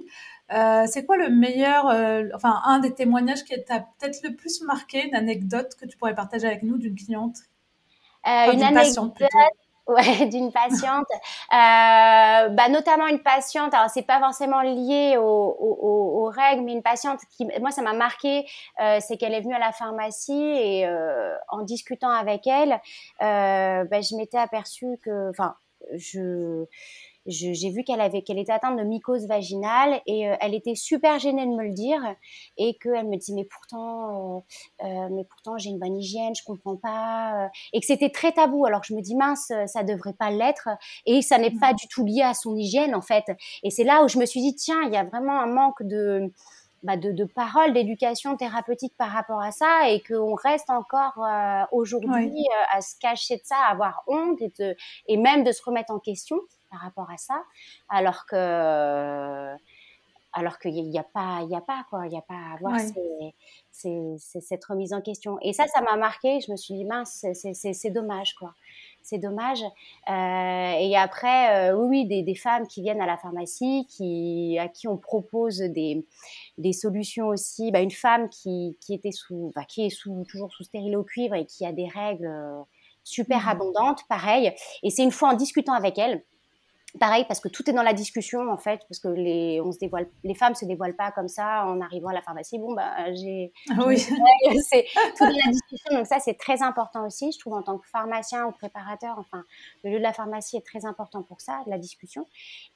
[0.53, 4.61] Euh, c'est quoi le meilleur, euh, enfin un des témoignages qui t'a peut-être le plus
[4.61, 7.37] marqué, une anecdote que tu pourrais partager avec nous d'une cliente,
[8.27, 9.13] euh, une anecdote
[10.29, 13.73] d'une patiente, euh, bah, notamment une patiente.
[13.73, 18.45] Alors c'est pas forcément lié aux, règles, mais une patiente qui, moi, ça m'a marqué,
[18.79, 22.79] euh, c'est qu'elle est venue à la pharmacie et euh, en discutant avec elle,
[23.21, 25.55] euh, bah, je m'étais aperçue que, enfin,
[25.93, 26.65] je
[27.27, 31.19] j'ai vu qu'elle avait qu'elle était atteinte de mycose vaginale et euh, elle était super
[31.19, 32.01] gênée de me le dire
[32.57, 36.43] et qu'elle me dit mais pourtant euh, euh, mais pourtant j'ai une bonne hygiène je
[36.43, 38.65] comprends pas et que c'était très tabou.
[38.65, 40.69] Alors que je me dis mince ça devrait pas l'être
[41.05, 43.25] et ça n'est pas du tout lié à son hygiène en fait.
[43.63, 45.83] Et c'est là où je me suis dit tiens il y a vraiment un manque
[45.83, 46.31] de
[46.83, 51.23] bah de, de paroles, d'éducation thérapeutique par rapport à ça et qu'on reste encore
[51.71, 55.61] aujourd'hui à se cacher de ça, à avoir honte et, de, et même de se
[55.63, 56.39] remettre en question
[56.71, 57.43] par rapport à ça,
[57.89, 59.55] alors que
[60.33, 62.53] alors qu'il n'y a pas, il y a pas quoi, il y a pas à
[62.53, 62.79] avoir
[63.71, 65.37] cette remise en question.
[65.41, 66.39] Et ça, ça m'a marqué.
[66.39, 68.53] Je me suis dit mince, c'est dommage quoi,
[69.01, 69.61] c'est dommage.
[69.61, 74.69] Euh, et après, euh, oui, des, des, femmes qui viennent à la pharmacie, qui à
[74.69, 76.05] qui on propose des,
[76.57, 77.71] des solutions aussi.
[77.71, 81.03] Bah, une femme qui, qui était sous, bah, qui est sous toujours sous stérile au
[81.03, 82.61] cuivre et qui a des règles euh,
[83.03, 84.53] super mmh abondantes, pareil.
[84.83, 86.23] Et c'est une fois en discutant avec elle
[86.99, 89.79] Pareil, parce que tout est dans la discussion en fait, parce que les, on se
[89.79, 92.59] dévoile, les femmes se dévoilent pas comme ça en arrivant à la pharmacie.
[92.59, 93.97] Bon bah j'ai, ah oui.
[93.97, 94.85] c'est
[95.17, 95.91] tout dans la discussion.
[95.91, 99.15] Donc ça c'est très important aussi, je trouve en tant que pharmacien ou préparateur.
[99.19, 99.43] Enfin,
[99.83, 102.25] le lieu de la pharmacie est très important pour ça, la discussion.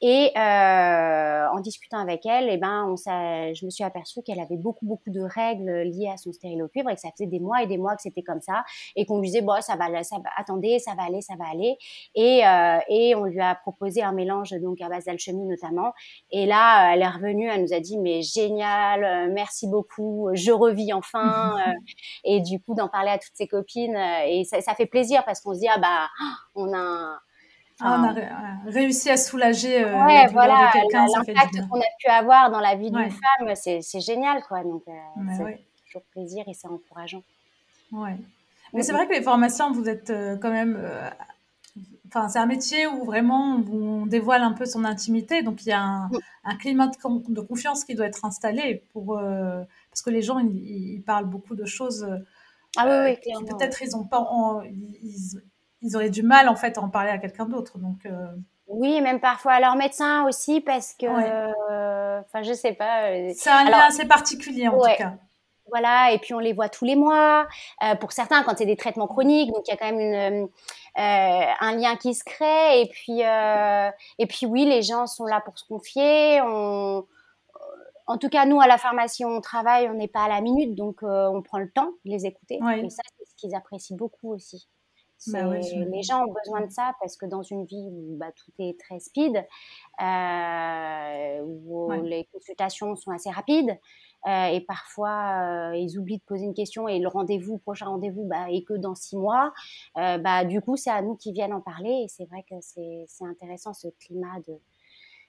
[0.01, 4.39] Et euh, en discutant avec elle, et eh ben on je me suis aperçue qu'elle
[4.39, 7.61] avait beaucoup beaucoup de règles liées à son cuivre et que ça faisait des mois
[7.63, 8.63] et des mois que c'était comme ça
[8.95, 11.45] et qu'on lui disait bon ça va, ça va, attendez, ça va aller, ça va
[11.51, 11.77] aller.
[12.15, 15.93] Et euh, et on lui a proposé un mélange donc à base d'alchimie notamment.
[16.31, 20.51] Et là, elle est revenue, elle nous a dit mais génial, euh, merci beaucoup, je
[20.51, 21.55] revis enfin.
[21.65, 21.71] Euh,
[22.23, 25.41] et du coup d'en parler à toutes ses copines euh, et ça, fait plaisir parce
[25.41, 26.09] qu'on se dit ah bah
[26.53, 27.19] on a
[27.79, 31.05] ah, on a réussi à soulager ouais, voilà, de quelqu'un.
[31.05, 34.63] L'impact qu'on a pu avoir dans la vie d'une femme, c'est génial, quoi.
[34.63, 37.21] Donc, c'est toujours plaisir et c'est encourageant.
[37.91, 38.15] Ouais.
[38.73, 40.79] Mais c'est vrai que les formations, vous êtes quand même
[42.07, 45.73] Enfin, c'est un métier où vraiment on dévoile un peu son intimité, donc il y
[45.73, 46.09] a
[46.43, 51.01] un, climat de, confiance qui doit être installé pour euh, parce que les gens ils,
[51.05, 52.07] parlent beaucoup de choses.
[52.77, 54.27] Ah oui, oui euh, Peut-être ils ont pas,
[55.81, 58.05] ils, auraient du mal en fait à en parler à quelqu'un d'autre, donc.
[58.05, 58.27] Euh,
[58.67, 63.09] oui, même parfois à leur médecin aussi parce que, enfin, je sais pas.
[63.35, 65.17] C'est un lien assez particulier en tout cas.
[65.69, 67.47] Voilà, et puis on les voit tous les mois.
[67.99, 70.49] pour certains, quand c'est des traitements chroniques, donc il y a quand même une,
[70.95, 72.81] un lien qui se crée.
[72.81, 76.41] Et puis, et puis oui, les gens sont là pour se confier.
[76.41, 77.05] On,
[78.07, 80.75] en tout cas, nous, à la pharmacie, on travaille, on n'est pas à la minute,
[80.75, 82.55] donc on prend le temps de les écouter.
[82.55, 84.67] Et ça, c'est ce qu'ils apprécient beaucoup aussi.
[85.27, 88.51] Bah les gens ont besoin de ça parce que dans une vie où bah, tout
[88.59, 89.45] est très speed,
[90.01, 93.79] euh, où les consultations sont assez rapides,
[94.27, 98.25] euh, et parfois euh, ils oublient de poser une question et le rendez-vous, prochain rendez-vous,
[98.25, 99.53] bah, est que dans six mois.
[99.95, 103.25] bah, du coup, c'est à nous qui viennent en parler et c'est vrai que c'est
[103.25, 104.53] intéressant ce climat de,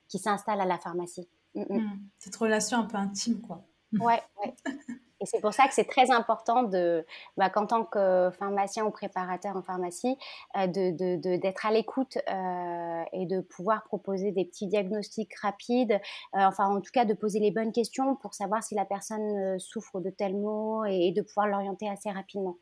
[0.08, 1.28] qui s'installe à la pharmacie.
[1.54, 1.78] Mm, mm.
[1.78, 2.00] Mmh.
[2.18, 3.64] Cette relation un peu intime, quoi.
[3.92, 4.54] Ouais, ouais.
[5.20, 8.90] Et c'est pour ça que c'est très important de, bah, qu'en tant que pharmacien ou
[8.90, 10.16] préparateur en pharmacie,
[10.56, 15.98] euh, de, d'être à l'écoute euh, et de pouvoir proposer des petits diagnostics rapides, euh,
[16.34, 20.00] enfin en tout cas de poser les bonnes questions pour savoir si la personne souffre
[20.00, 22.56] de tel mot et, de pouvoir l'orienter assez rapidement.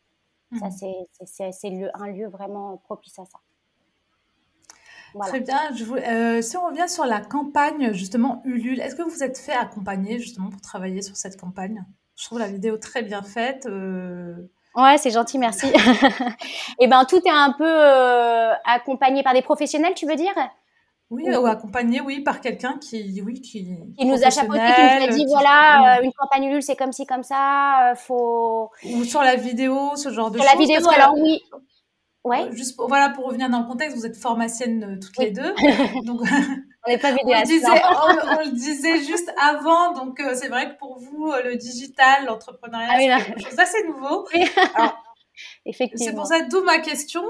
[0.61, 0.97] Ça, mmh.
[1.25, 3.38] c'est, c'est, un lieu vraiment propice à ça.
[5.23, 5.75] Très bien.
[5.75, 10.21] Je si on revient sur la campagne justement Ulule, est-ce que vous êtes fait accompagner
[10.21, 11.85] justement pour travailler sur cette campagne?
[12.16, 13.66] Je trouve la vidéo très bien faite.
[13.66, 14.35] Euh.
[14.77, 15.66] Ouais, c'est gentil, merci.
[15.66, 15.72] et
[16.81, 20.35] eh ben tout est un peu euh, accompagné par des professionnels, tu veux dire?
[21.11, 25.05] Oui, ou accompagné, oui, par quelqu'un qui, oui, qui, qui nous a chapeauté, qui nous
[25.05, 28.70] a dit voilà, euh, une campagne Ulule, c'est comme ci, comme ça, faut.
[28.85, 30.46] Ou sur la vidéo, ce genre de choses.
[30.46, 31.40] Sur la vidéo, alors oui.
[32.24, 32.48] Ouais.
[32.53, 35.55] Juste pour, voilà, pour revenir dans le contexte, vous êtes formationnes toutes les deux.
[36.05, 36.22] Donc,
[36.87, 37.53] on n'est pas vidéaste.
[37.64, 41.57] On, on, le disait juste avant, donc euh, c'est vrai que pour vous, euh, le
[41.57, 44.29] digital, l'entrepreneuriat, ah c'est quelque chose d'assez nouveau.
[45.66, 46.05] Effectivement.
[46.05, 47.25] C'est pour ça, d'où ma question.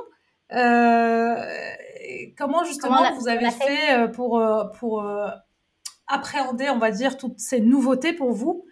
[0.52, 1.36] Euh,
[2.36, 4.42] comment justement vous avez fait, fait pour,
[4.78, 5.04] pour
[6.06, 8.66] appréhender, on va dire, toutes ces nouveautés pour vous?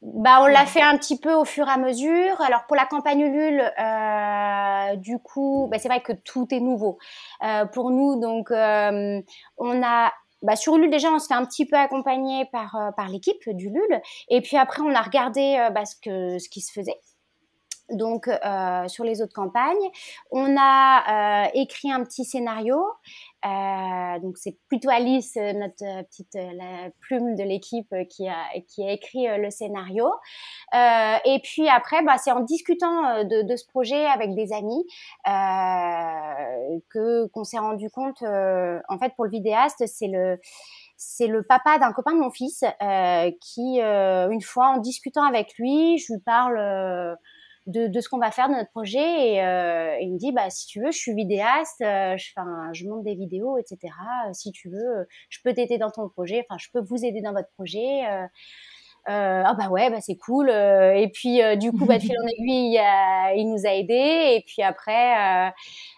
[0.00, 2.40] Bah, on l'a fait un petit peu au fur et à mesure.
[2.40, 6.98] Alors pour la campagne Ulule, euh, du coup, bah, c'est vrai que tout est nouveau
[7.42, 8.20] euh, pour nous.
[8.20, 9.20] Donc euh,
[9.56, 12.90] on a bah, sur Ulule déjà on se fait un petit peu accompagner par euh,
[12.92, 16.60] par l'équipe d'Ulule et puis après on a regardé euh, bah, ce que ce qui
[16.60, 16.98] se faisait
[17.90, 19.76] donc euh, sur les autres campagnes.
[20.30, 22.76] On a euh, écrit un petit scénario.
[23.44, 28.92] Euh, donc c'est plutôt Alice, notre petite la plume de l'équipe, qui a qui a
[28.92, 30.10] écrit le scénario.
[30.74, 34.84] et puis après, bah, c'est en discutant de, de, ce projet avec des amis
[36.90, 38.22] que qu'on s'est rendu compte.
[38.22, 40.38] en fait, pour le vidéaste, c'est le
[40.96, 42.64] c'est le papa d'un copain de mon fils
[43.40, 47.16] qui, une fois en discutant avec lui, je lui parle
[47.68, 50.66] de, ce qu'on va faire de notre projet et, euh, il me dit bah si
[50.66, 52.32] tu veux je suis vidéaste euh, je
[52.72, 53.92] je monte des vidéos etc
[54.32, 57.32] si tu veux je peux t'aider dans ton projet enfin je peux vous aider dans
[57.32, 58.06] votre projet
[59.08, 62.26] euh, ah bah ouais bah c'est cool et puis du coup bah de fil en
[62.38, 62.80] aiguille
[63.36, 65.52] il nous a aidés et puis après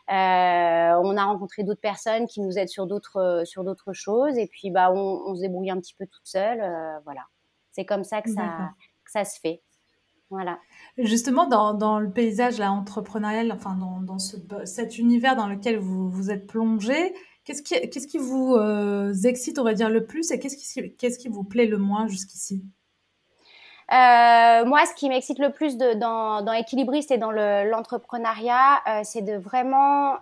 [0.09, 4.71] on a rencontré d'autres personnes qui nous aident sur d'autres sur d'autres choses et puis
[4.71, 6.61] bah on, on, se débrouille un petit peu toute seule
[7.05, 7.23] voilà.
[7.73, 8.71] C'est comme ça que ça
[9.05, 9.63] que ça se fait
[10.31, 10.61] voilà.
[10.97, 15.79] Justement, dans, dans le paysage là, entrepreneurial, enfin dans, dans ce, cet univers dans lequel
[15.79, 17.15] vous vous êtes plongé,
[17.45, 20.97] qu'est-ce qui, qu'est-ce qui vous euh, excite, on va dire, le plus et qu'est-ce qui,
[20.97, 22.65] qu'est-ce qui vous plaît le moins jusqu'ici?
[23.93, 29.01] Euh, moi, ce qui m'excite le plus de, dans, dans Équilibriste et dans l'entrepreneuriat, euh,
[29.03, 30.15] c'est de vraiment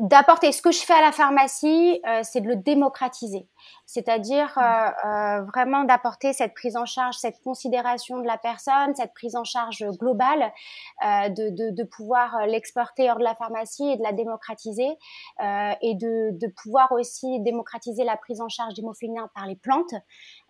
[0.00, 0.50] d'apporter.
[0.52, 3.46] Ce que je fais à la pharmacie, euh, c'est de le démocratiser,
[3.86, 4.62] c'est-à-dire euh,
[5.06, 9.44] euh, vraiment d'apporter cette prise en charge, cette considération de la personne, cette prise en
[9.44, 10.52] charge globale,
[11.02, 14.88] de, de, de, pouvoir l'exporter hors de la pharmacie et de la démocratiser,
[15.40, 19.94] et de, de, pouvoir aussi démocratiser la prise en charge d'hémophilia par les plantes.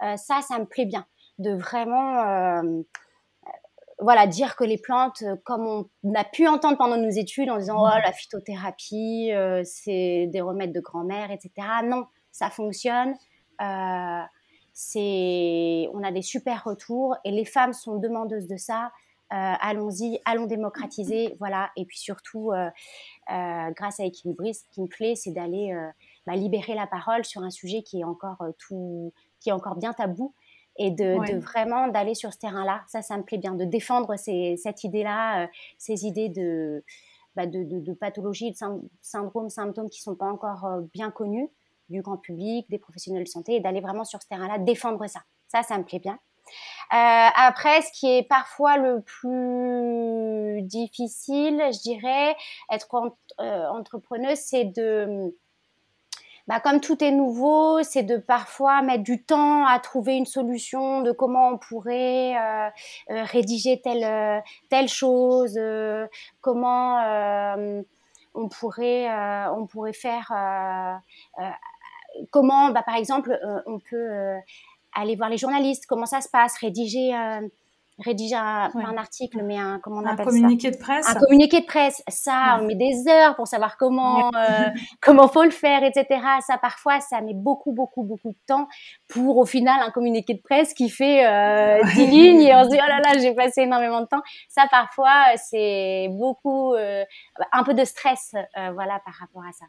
[0.00, 1.06] ça, ça me plaît bien,
[1.38, 2.62] de vraiment
[4.00, 5.66] voilà, dire que les plantes, euh, comme
[6.02, 10.40] on a pu entendre pendant nos études en disant oh la phytothérapie, euh, c'est des
[10.40, 11.50] remèdes de grand-mère, etc.
[11.84, 13.14] Non, ça fonctionne.
[13.60, 14.22] Euh,
[14.72, 18.90] c'est, on a des super retours et les femmes sont demandeuses de ça.
[19.30, 21.70] allons-y, allons démocratiser, voilà.
[21.76, 22.50] Et puis surtout,
[23.28, 25.72] grâce à Equilibris, ce qui me plaît, c'est d'aller
[26.26, 29.92] bah, libérer la parole sur un sujet qui est encore tout, qui est encore bien
[29.92, 30.34] tabou
[30.76, 32.82] et de, vraiment d'aller sur ce terrain-là.
[32.88, 35.46] Ça, ça me plaît bien, de défendre cette idée-là, euh,
[35.78, 36.84] ces idées de,
[37.36, 38.56] bah, de, de, pathologies, de
[39.00, 41.48] syndromes, symptômes qui sont pas encore euh, bien connus
[41.90, 45.20] du grand public, des professionnels de santé, et d'aller vraiment sur ce terrain-là, défendre ça.
[45.48, 46.18] Ça, ça me plaît bien.
[46.92, 52.34] Euh, après, ce qui est parfois le plus difficile, je dirais,
[52.70, 52.88] être
[53.38, 55.34] entrepreneuse, c'est de
[56.46, 61.00] bah, comme tout est nouveau, c'est de parfois mettre du temps à trouver une solution
[61.00, 62.68] de comment on pourrait euh,
[63.10, 65.58] euh, rédiger telle euh, telle chose,
[66.42, 66.98] comment
[68.34, 69.08] on pourrait
[69.56, 70.30] on pourrait faire
[72.30, 74.36] comment bah, par exemple on peut
[74.92, 77.12] aller voir les journalistes, comment ça se passe, rédiger
[77.98, 81.08] rédiger un, un, article, mais un comment on un communiqué de presse.
[81.08, 82.02] Un communiqué de presse.
[82.08, 84.68] Ça, on met des heures pour savoir comment euh,
[85.00, 86.20] comment faut le faire, etc.
[86.46, 88.68] Ça, parfois, ça met beaucoup, beaucoup, beaucoup de temps
[89.08, 92.70] pour au final un communiqué de presse qui fait euh, 10 lignes et on se
[92.70, 94.22] dit oh là là, j'ai passé énormément de temps.
[94.48, 97.04] Ça, parfois, c'est beaucoup, euh,
[97.52, 99.64] un peu de stress, euh, voilà, par rapport à ça,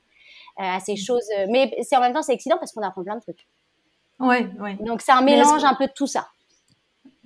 [0.59, 0.97] euh, à ces mm.
[0.97, 1.29] choses.
[1.49, 3.47] Mais c'est en même temps, c'est excitant parce qu'on apprend plein de trucs.
[4.19, 4.75] Ouais, ouais.
[4.81, 6.27] Donc c'est un mélange un peu de tout ça.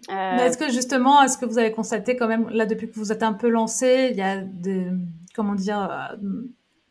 [0.09, 3.11] Euh, est-ce que justement, est-ce que vous avez constaté quand même, là depuis que vous
[3.11, 4.91] êtes un peu lancé, il y a de,
[5.35, 6.15] comment dire, euh,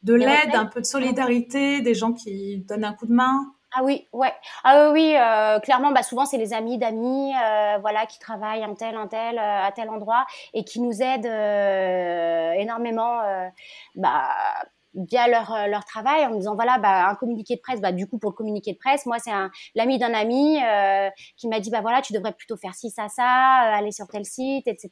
[0.03, 3.53] de l'aide, un peu de solidarité, des gens qui donnent un coup de main?
[3.77, 4.33] Ah oui, ouais.
[4.65, 7.33] Ah oui, euh, clairement, bah souvent c'est les amis d'amis,
[7.81, 11.27] voilà, qui travaillent un tel, un tel, à tel endroit et qui nous aident
[12.59, 13.21] énormément,
[13.95, 14.29] bah
[15.07, 17.93] via leur, euh, leur travail en me disant voilà bah un communiqué de presse bah
[17.93, 21.49] du coup pour le communiqué de presse moi c'est un l'ami d'un ami euh, qui
[21.49, 24.25] m'a dit bah voilà tu devrais plutôt faire ci ça ça euh, aller sur tel
[24.25, 24.91] site etc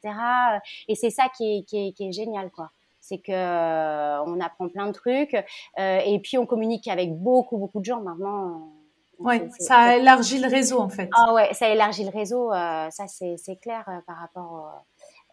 [0.87, 2.71] et c'est ça qui est, qui est, qui est génial quoi.
[2.99, 5.33] C'est que on apprend plein de trucs
[5.77, 8.73] et puis on communique avec beaucoup beaucoup de gens maintenant
[9.19, 11.09] Ouais, ça élargit le réseau en fait.
[11.13, 14.73] Ah ouais, ça élargit le réseau, ça c'est clair par rapport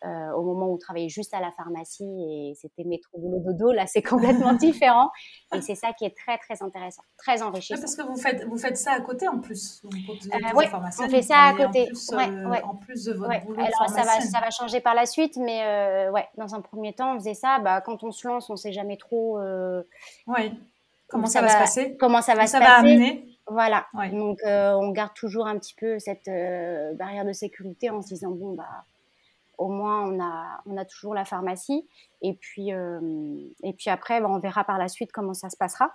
[0.05, 3.73] euh, au moment où on travaillait juste à la pharmacie et c'était métro boulot dodo.
[3.73, 5.11] Là, c'est complètement différent
[5.55, 7.81] et c'est ça qui est très très intéressant, très enrichissant.
[7.81, 9.81] parce que vous faites vous faites ça à côté en plus.
[9.83, 10.67] Vous euh, ouais,
[11.01, 11.83] on fait ça à côté.
[11.83, 13.61] En plus, ouais, en plus de votre boulot.
[13.61, 16.93] Alors ça va ça va changer par la suite, mais euh, ouais, dans un premier
[16.93, 17.59] temps, on faisait ça.
[17.61, 19.39] Bah, quand on se lance, on sait jamais trop.
[19.39, 20.53] ouais.
[21.09, 21.97] Comment ça, va, se passer?
[22.01, 23.25] Comment ça va se passer amener?
[23.47, 23.87] Voilà.
[24.13, 26.29] Donc, on garde toujours un petit peu cette
[26.97, 28.85] barrière de sécurité en se disant bon bah
[29.59, 31.87] au moins on a, on a toujours la pharmacie.
[32.23, 35.57] Et puis, euh, et puis après, ben, on verra par la suite comment ça se
[35.57, 35.93] passera.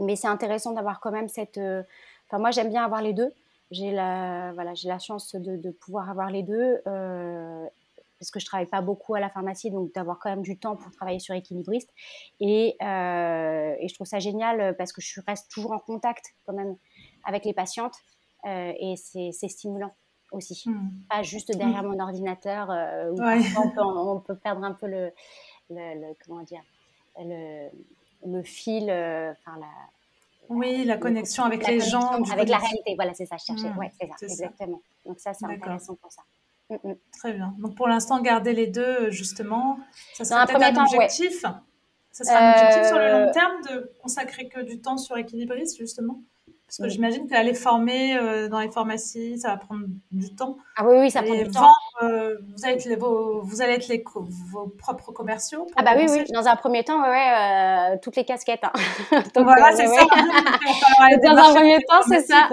[0.00, 1.58] Mais c'est intéressant d'avoir quand même cette.
[1.58, 1.82] Euh,
[2.26, 3.32] enfin, moi, j'aime bien avoir les deux.
[3.70, 6.80] J'ai la, voilà, j'ai la chance de, pouvoir avoir les deux.
[6.86, 7.66] Euh,
[8.18, 10.76] parce que je travaille pas beaucoup à la pharmacie, donc d'avoir quand même du temps
[10.76, 11.90] pour travailler sur équilibriste.
[12.40, 16.76] Et je trouve ça génial parce que je reste toujours en contact quand même
[17.24, 17.96] avec les patientes
[18.46, 19.94] et c'est stimulant
[20.34, 20.62] aussi.
[20.66, 20.90] Hmm.
[21.08, 25.10] Pas juste derrière mon ordinateur euh, où on, peut, perdre un peu le,
[25.70, 26.62] le, comment dire,
[27.18, 27.68] le,
[28.26, 29.66] le fil, euh, enfin la.
[30.50, 32.22] Oui, la connexion avec les gens.
[32.30, 33.70] Avec la réalité, voilà, c'est ça, je cherchais.
[33.70, 34.82] Hmm, ouais, c'est ça, exactement.
[35.06, 36.22] Donc ça, c'est intéressant pour ça.
[36.70, 36.94] Mm, mm.
[37.18, 37.54] Très bien.
[37.58, 39.78] Donc pour l'instant, garder les deux, justement,
[40.12, 41.44] ça serait peut-être un objectif?
[42.12, 45.16] Ça sera un objectif sur le long euh, terme de consacrer que du temps sur
[45.16, 46.20] équilibriste, justement?
[46.76, 50.56] Parce que j'imagine qu'aller former euh, dans les pharmacies, ça va prendre du temps.
[50.76, 51.70] Ah oui, oui, ça prend du temps.
[52.02, 54.02] Euh, vous, allez être les, vos, vous allez être les,
[54.52, 56.24] vos propres commerciaux Ah bah oui, oui.
[56.32, 58.64] Dans un premier temps, ouais, euh, toutes les casquettes.
[58.64, 58.72] Hein.
[59.34, 60.02] Donc, voilà, c'est ça.
[61.22, 62.48] dans un premier temps, c'est ça.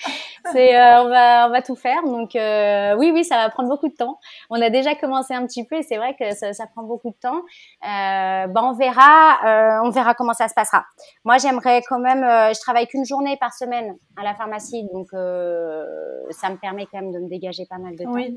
[0.52, 2.02] c'est, on va, on va tout faire.
[2.04, 4.18] Donc oui, oui, ça va prendre beaucoup de temps.
[4.50, 7.10] On a déjà commencé un petit peu et c'est vrai que ça, ça, prend beaucoup
[7.10, 7.42] de temps.
[7.82, 10.84] bah, on verra, on verra comment ça se passera.
[11.24, 12.20] Moi, j'aimerais quand même.
[12.22, 15.84] je travaille qu'une journée par semaine à la pharmacie, donc euh,
[16.30, 18.34] ça me permet quand même de me dégager pas mal de temps.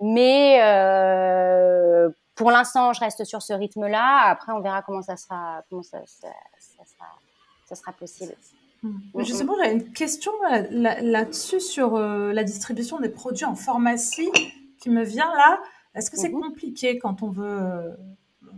[0.00, 4.28] Mais euh, pour l'instant, je reste sur ce rythme-là.
[4.28, 6.28] Après, on verra comment ça sera, comment ça, ça,
[6.58, 7.06] sera,
[7.66, 8.34] ça sera possible.
[8.82, 8.98] Hmm.
[9.18, 10.32] Justement, j'avais une question
[10.70, 14.30] là-dessus sur euh, la distribution des produits en pharmacie
[14.80, 15.60] qui me vient là.
[15.94, 16.40] Est-ce que c'est mhm.
[16.40, 17.96] compliqué quand on veut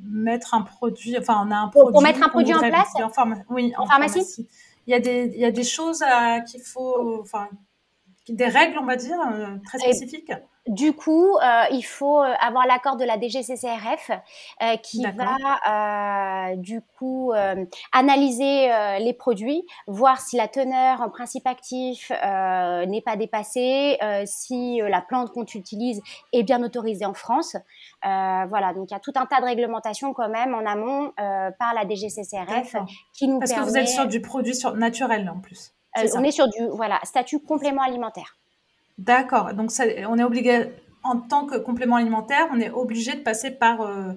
[0.03, 3.33] mettre un produit, enfin on a un produit pour, mettre un produit en place en
[3.49, 4.47] oui, en, pharmacie
[4.87, 6.03] il y a des, il y a des choses
[6.51, 7.49] qu'il faut, enfin,
[8.29, 10.33] des règles, on va dire, euh, très spécifiques.
[10.71, 14.12] Du coup, euh, il faut euh, avoir l'accord de la DGCCRF
[14.62, 17.33] euh, qui va du coup
[17.93, 25.01] analyser les produits, voir si la teneur en principe actif n'est pas dépassée, si la
[25.01, 26.01] plante qu'on utilise
[26.33, 27.57] est bien autorisée en France.
[28.03, 31.75] voilà, donc il y a tout un tas de réglementations quand même en amont par
[31.75, 32.77] la DGCCRF
[33.12, 35.75] qui nous Parce que vous êtes sur du produit sur, naturel en plus.
[36.14, 38.39] on est sur du voilà statut complément alimentaire.
[39.01, 39.55] D'accord.
[39.55, 40.73] Donc, ça, on est obligé,
[41.03, 44.13] en tant que complément alimentaire, on est obligé de passer par, euh,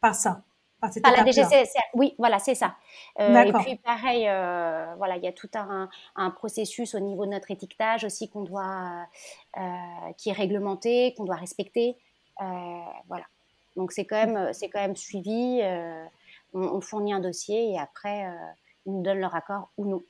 [0.00, 0.42] par ça.
[0.80, 2.76] Par, la DGCSR, oui, voilà, c'est ça.
[3.18, 7.26] Euh, et puis pareil, euh, voilà, il y a tout un, un, processus au niveau
[7.26, 9.04] de notre étiquetage aussi qu'on doit,
[10.16, 11.96] qui est réglementé, qu'on doit respecter,
[12.38, 13.24] voilà.
[13.74, 15.60] Donc c'est quand même, c'est quand même suivi.
[16.54, 18.32] On, on, fournit un dossier et après,
[18.86, 20.02] nous donnent leur accord ou non.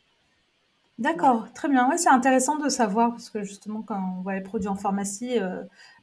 [0.99, 1.88] D'accord, très bien.
[1.88, 5.38] Ouais, c'est intéressant de savoir parce que justement, quand on voit les produits en pharmacie,
[5.38, 5.62] euh,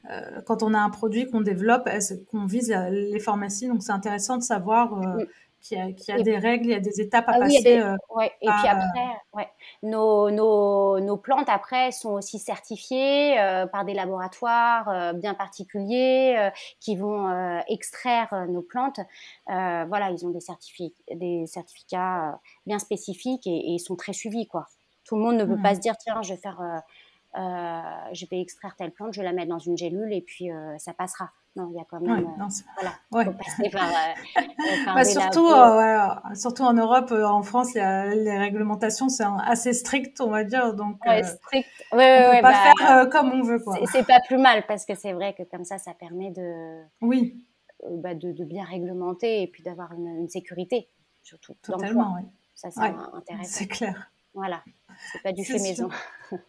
[0.10, 1.90] euh, quand on a un produit qu'on développe,
[2.32, 5.26] qu'on vise les pharmacies, donc c'est intéressant de savoir euh,
[5.60, 7.84] qu'il y a, des règles, il y a des étapes à ah passer.
[8.16, 8.32] ouais.
[8.42, 9.50] Et puis après, ouais.
[9.84, 13.36] nos, nos, nos, plantes après sont aussi certifiées
[13.74, 19.02] par des laboratoires bien particuliers qui vont extraire nos plantes.
[19.48, 24.48] voilà, ils ont des, certificats, des certificats bien spécifiques et, et, ils sont très suivis,
[24.48, 24.68] quoi.
[25.06, 27.82] Tout le monde ne peut pas se dire tiens, je vais faire, euh, euh,
[28.14, 30.78] je vais extraire telle plante, je vais la mettre dans une gélule et puis euh,
[30.80, 31.32] ça passera.
[31.56, 32.28] Non, il y a quand même.
[33.12, 33.88] voilà, faut passer par.
[34.94, 35.48] Bah, surtout,
[36.34, 40.74] surtout en Europe, en France, les réglementations sont assez strictes, on va dire.
[40.74, 41.70] Donc, ouais, strict.
[41.92, 43.64] on peut pas bah, faire comme on veut.
[43.92, 46.82] C'est pas plus mal parce que c'est vrai que comme ça, ça permet de.
[47.02, 47.46] Oui.
[47.90, 50.90] Bah, de, bien réglementer et puis d'avoir une, sécurité,
[51.24, 51.56] surtout.
[51.62, 52.28] Totalement, oui.
[52.56, 53.44] Ça, c'est intéressant.
[53.44, 54.10] C'est clair.
[54.36, 54.62] Voilà,
[55.12, 55.90] c'est pas du fait maison.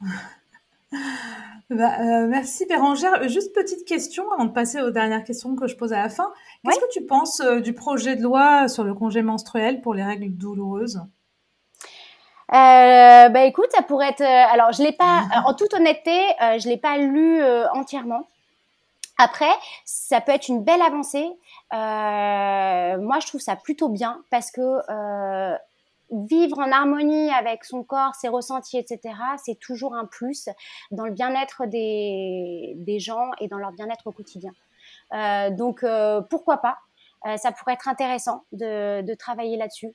[1.68, 3.28] Bah, euh, merci Bérangère.
[3.28, 6.32] Juste petite question avant de passer aux dernières questions que je pose à la fin.
[6.64, 10.04] Qu'est-ce que tu penses euh, du projet de loi sur le congé menstruel pour les
[10.04, 11.02] règles douloureuses?
[12.52, 14.22] Euh, bah écoute, ça pourrait être.
[14.22, 15.24] alors, je l'ai pas.
[15.44, 17.42] En toute honnêteté, je l'ai pas lu
[17.74, 18.22] entièrement.
[19.18, 19.50] Après,
[19.84, 21.28] ça peut être une belle avancée.
[21.72, 24.60] moi, je trouve ça plutôt bien parce que
[26.10, 30.48] vivre en harmonie avec son corps, ses ressentis, etc., c'est toujours un plus
[30.90, 34.52] dans le bien-être des, des gens et dans leur bien-être au quotidien.
[35.12, 36.78] Euh, donc, euh, pourquoi pas?
[37.26, 39.94] Euh, Ça pourrait être intéressant de, de travailler là-dessus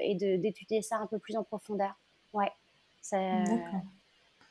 [0.00, 1.94] et d'étudier ça un peu plus en profondeur.
[2.32, 2.50] Ouais.
[3.00, 3.16] Ça,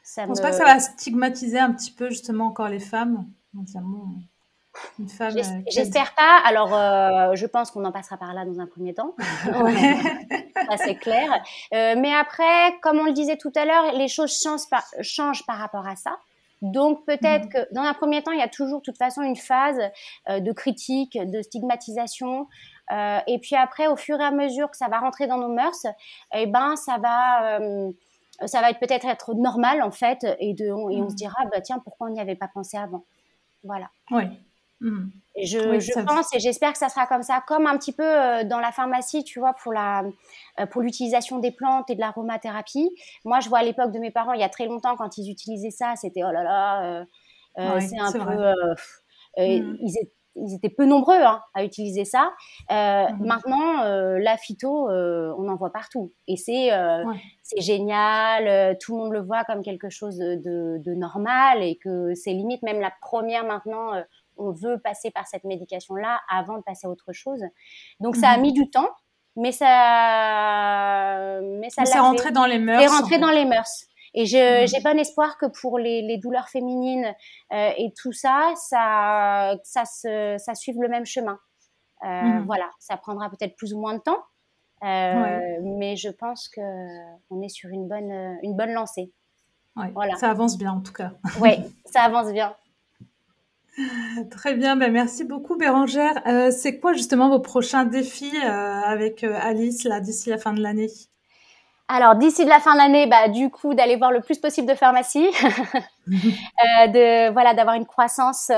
[0.03, 3.25] ça pense pas que ça va stigmatiser un petit peu justement encore les femmes
[4.99, 5.29] euh,
[5.69, 6.39] j'espère pas.
[6.45, 9.15] Alors, euh, je pense qu'on en passera par là dans un premier temps.
[9.45, 11.31] ça, c'est clair.
[11.73, 15.45] Euh, mais après, comme on le disait tout à l'heure, les choses changent par, changent
[15.45, 16.17] par rapport à ça.
[16.61, 17.49] Donc, peut-être mhm.
[17.49, 19.79] que dans un premier temps, il y a toujours, de toute façon, une phase
[20.29, 22.47] de critique, de stigmatisation.
[22.91, 25.87] et puis après, au fur et à mesure que ça va rentrer dans nos mœurs,
[26.35, 27.59] eh ben, ça va
[28.45, 31.15] ça va être peut-être être normal en fait et, de, et on se mhm.
[31.15, 33.03] dira bah tiens pourquoi on n'y avait pas pensé avant?
[33.63, 34.23] Voilà oui
[34.81, 35.11] Mmh.
[35.37, 38.43] je, je pense et j'espère que ça sera comme ça, comme un petit peu euh,
[38.43, 40.03] dans la pharmacie, tu vois, pour la
[40.59, 42.89] euh, pour l'utilisation des plantes et de l'aromathérapie.
[43.23, 45.29] Moi, je vois à l'époque de mes parents, il y a très longtemps, quand ils
[45.29, 47.05] utilisaient ça, c'était oh là là,
[47.59, 49.77] euh, c'est un peu, mmh.
[49.81, 52.31] ils, étaient, ils, étaient, peu nombreux hein, à utiliser ça.
[52.71, 53.23] Mmh.
[53.23, 53.83] Maintenant,
[54.17, 56.71] la phyto, on en voit partout et c'est
[57.43, 58.77] c'est génial.
[58.79, 62.33] tout le monde le voit comme quelque chose de, de, de normal et que c'est
[62.33, 63.93] limite même la première maintenant
[64.41, 67.41] on veut passer par cette médication-là avant de passer à autre chose.
[67.99, 68.41] Donc ça a mhm.
[68.41, 68.89] mis du temps,
[69.35, 72.81] mais ça, mais ça, c'est rentré dans les mœurs.
[72.81, 73.85] C'est rentré dans les mœurs.
[74.13, 74.67] Et mhm.
[74.67, 77.13] j'ai bon espoir que pour les, douleurs féminines
[77.53, 81.39] euh, et tout ça, ça, ça, se, ça suive le même chemin.
[82.03, 82.45] Euh, mhm.
[82.45, 84.23] Voilà, ça prendra peut-être plus ou moins de temps,
[84.83, 86.61] euh, mais je pense que
[87.29, 89.13] on est sur une bonne, une bonne lancée.
[89.93, 90.15] Voilà.
[90.15, 91.11] Ça avance bien en tout cas.
[91.39, 91.51] Oui,
[91.85, 92.53] ça avance bien.
[94.31, 96.21] Très bien, ben merci beaucoup Bérangère.
[96.27, 100.53] Euh, c'est quoi justement vos prochains défis euh, avec euh, Alice là d'ici la fin
[100.53, 100.89] de l'année?
[101.87, 104.75] Alors d'ici la fin de l'année, bah, du coup d'aller voir le plus possible de
[104.75, 105.27] pharmacie,
[106.07, 108.49] de voilà d'avoir une croissance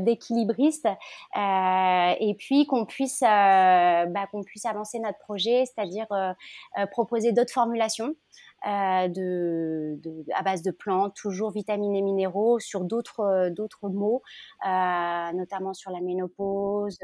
[0.00, 0.88] d'équilibriste
[1.36, 6.08] et puis qu'on puisse bah, qu'on puisse avancer notre projet, c'est-à-dire
[6.90, 8.12] proposer d'autres formulations.
[8.66, 13.88] Euh, de, de, à base de plantes, toujours vitamines et minéraux, sur d'autres euh, d'autres
[13.88, 14.20] mots,
[14.66, 16.98] euh, notamment sur la ménopause,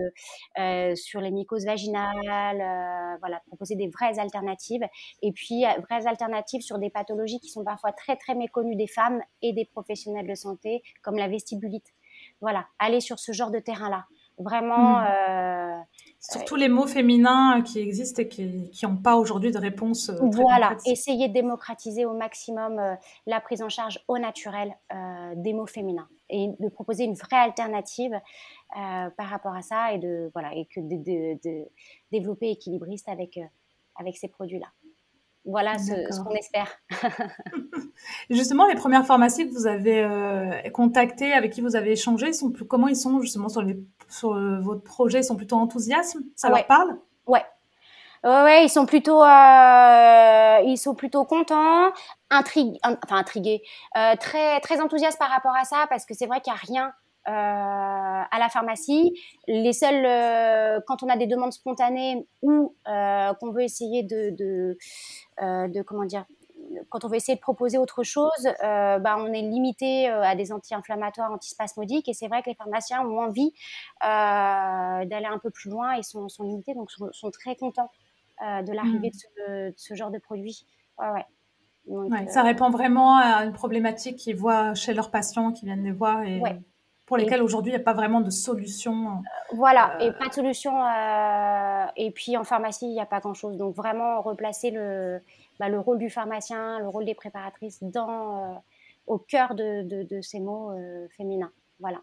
[0.59, 4.85] euh, sur les mycoses vaginales, euh, voilà, proposer des vraies alternatives,
[5.23, 9.23] et puis vraies alternatives sur des pathologies qui sont parfois très très méconnues des femmes
[9.41, 11.87] et des professionnels de santé, comme la vestibulite.
[12.43, 14.05] Voilà, aller sur ce genre de terrain-là.
[14.39, 15.01] Vraiment.
[15.01, 15.07] Mmh.
[15.07, 15.79] Euh,
[16.33, 20.09] Surtout les mots féminins qui existent et qui n'ont pas aujourd'hui de réponse.
[20.09, 22.95] Euh, voilà, essayer de démocratiser au maximum euh,
[23.27, 24.75] la prise en charge au naturel
[25.37, 28.13] des mots féminins et de proposer une vraie alternative
[28.73, 31.65] par rapport à ça et de voilà et que de, de, de
[32.11, 33.39] développer équilibriste avec
[33.97, 34.69] avec ces produits-là.
[35.47, 36.69] Voilà ce, qu'on espère.
[38.31, 42.51] justement, les premières pharmacies que vous avez euh, contactées, avec qui vous avez échangé, sont
[42.51, 43.79] plus, comment ils sont justement sur, les,
[44.09, 45.21] sur euh, votre projet?
[45.21, 46.17] Ils sont plutôt enthousiastes?
[46.35, 46.99] Ça leur parle?
[47.29, 47.45] Ouais.
[48.25, 51.93] Ouais, ils sont plutôt, euh, ils sont plutôt contents,
[52.29, 53.63] intrigués, enfin intrigués,
[54.19, 56.93] très très enthousiastes par rapport à ça, parce que c'est vrai qu'il n'y a rien
[57.27, 59.19] à la pharmacie.
[59.47, 64.79] Les seuls, quand on a des demandes spontanées ou qu'on veut essayer de, de,
[65.69, 66.25] de comment dire,
[66.89, 68.31] quand on veut essayer de proposer autre chose,
[68.65, 72.09] euh, bah, on est limité euh, à des anti-inflammatoires, antispasmodiques.
[72.09, 73.53] Et c'est vrai que les pharmaciens ont envie
[74.05, 77.91] euh, d'aller un peu plus loin et sont, sont limités, donc sont, sont très contents
[78.39, 79.71] de l'arrivée mmh.
[79.71, 80.67] de, ce, genre de produit.
[81.87, 85.93] Ouais, ça répond vraiment à une problématique qu'ils voient chez leurs patients qui viennent les
[85.93, 86.43] voir et
[87.07, 89.23] pour lesquels aujourd'hui il n'y a pas vraiment de solution.
[89.53, 90.73] Voilà, et pas de solution.
[91.97, 93.57] et puis en pharmacie, il n'y a pas grand-chose.
[93.57, 95.21] Donc vraiment replacer le,
[95.59, 98.59] bah, le rôle du pharmacien, le rôle des préparatrices dans, euh,
[99.07, 101.53] au cœur de, de, ces mots euh, féminins.
[101.81, 102.01] Voilà.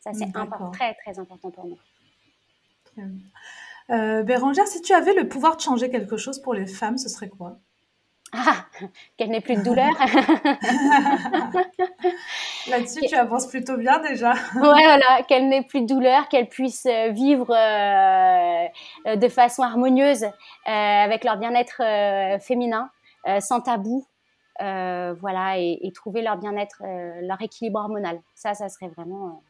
[0.00, 0.30] Ça, c'est
[0.72, 1.78] très, très important pour nous.
[3.90, 7.08] Euh, Bérangère, si tu avais le pouvoir de changer quelque chose pour les femmes, ce
[7.08, 7.58] serait quoi?
[8.32, 8.64] Ah,
[9.16, 9.88] qu'elle n'ait plus de douleur.
[12.68, 14.32] Là-dessus, tu avances plutôt bien déjà.
[14.32, 17.48] ouais, voilà, qu'elle n'ait plus de douleur, qu'elle puisse vivre
[19.06, 20.26] de façon harmonieuse
[20.66, 21.82] avec leur bien-être
[22.40, 22.90] féminin,
[23.40, 24.06] sans tabou,
[24.58, 26.82] voilà, et, trouver leur bien-être,
[27.22, 28.20] leur équilibre hormonal.
[28.34, 29.42] Ça, ça serait vraiment.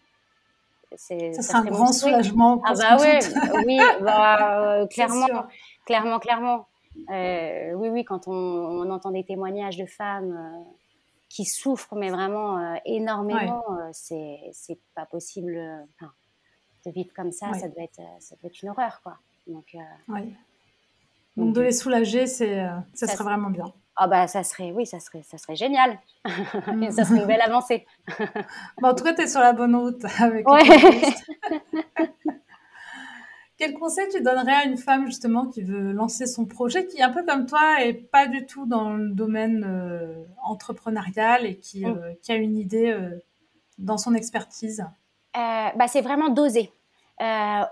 [0.97, 2.63] C'est, ça, serait un grand soulagement.
[2.65, 3.19] ah bah oui,
[3.67, 5.47] oui, bah, clairement,
[5.85, 6.67] clairement, clairement.
[7.11, 10.73] Euh, oui, oui, quand on, entend des témoignages de femmes euh,
[11.29, 15.55] qui souffrent, mais vraiment euh, énormément, c'est, c'est pas possible
[16.87, 17.53] de vivre comme ça.
[17.55, 19.19] Ça, doit être, ça doit être une horreur, quoi.
[19.47, 19.77] Donc,
[21.37, 23.73] donc, de les soulager, c'est, ça, serait vraiment bien.
[24.01, 25.99] Ah bah ça serait, oui, ça serait, ça serait génial.
[26.91, 27.85] Ça serait une belle avancée.
[28.83, 30.49] en tout cas, tu es sur la bonne route avec.
[30.49, 30.63] Ouais.
[33.59, 37.03] Quel conseil tu donnerais à une femme justement qui veut lancer son projet, qui est
[37.03, 41.85] un peu comme toi et pas du tout dans le domaine euh, entrepreneurial et qui,
[41.85, 41.89] mm.
[41.89, 43.19] euh, qui, a une idée euh,
[43.79, 44.87] dans son expertise?
[45.35, 46.73] Bah, C'est vraiment d'oser.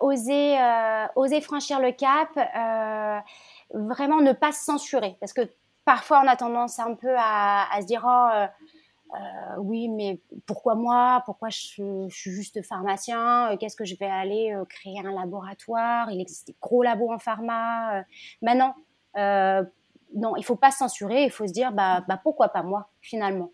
[0.00, 0.58] oser,
[1.14, 2.30] oser franchir le cap,
[3.72, 5.16] vraiment ne pas se censurer.
[5.20, 5.42] Parce que
[5.84, 8.46] parfois on a tendance un peu à, à se dire oh,
[9.14, 11.22] euh, oui, mais pourquoi moi?
[11.24, 13.52] Pourquoi je, suis juste pharmacien?
[13.52, 16.10] Euh, Qu'est-ce que je vais aller euh, créer un laboratoire?
[16.10, 18.04] Il existe des gros labos en pharma.
[18.42, 18.74] Maintenant,
[20.14, 21.24] non, il faut pas censurer.
[21.24, 23.52] Il faut se dire, bah, bah pourquoi pas moi finalement?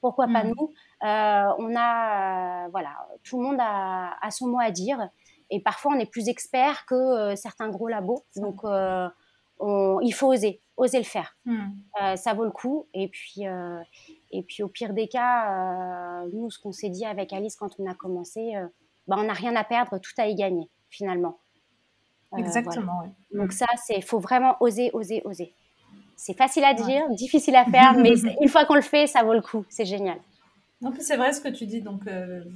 [0.00, 0.48] Pourquoi pas mmh.
[0.56, 0.72] nous?
[1.02, 2.90] On a, voilà,
[3.22, 5.08] tout le monde a, a, son mot à dire.
[5.50, 8.24] Et parfois, on est plus expert que certains gros labos.
[8.36, 8.62] Donc,
[9.60, 11.36] il faut oser, oser le faire.
[11.46, 12.86] Euh, ça vaut le coup.
[12.94, 13.46] Et puis,
[14.36, 17.70] et puis au pire des cas, euh, nous, ce qu'on s'est dit avec Alice quand
[17.78, 18.52] on a commencé,
[19.06, 21.38] bah, on n'a rien à perdre, tout à y gagner, finalement.
[22.36, 23.02] Exactement.
[23.32, 25.54] Donc ça, c'est, faut vraiment oser, oser, oser.
[26.16, 29.34] C'est facile à dire, difficile à faire, mais une fois qu'on le fait, ça vaut
[29.34, 29.64] le coup.
[29.68, 30.18] C'est génial.
[30.80, 31.80] Donc c'est vrai ce que tu dis.
[31.80, 32.02] Donc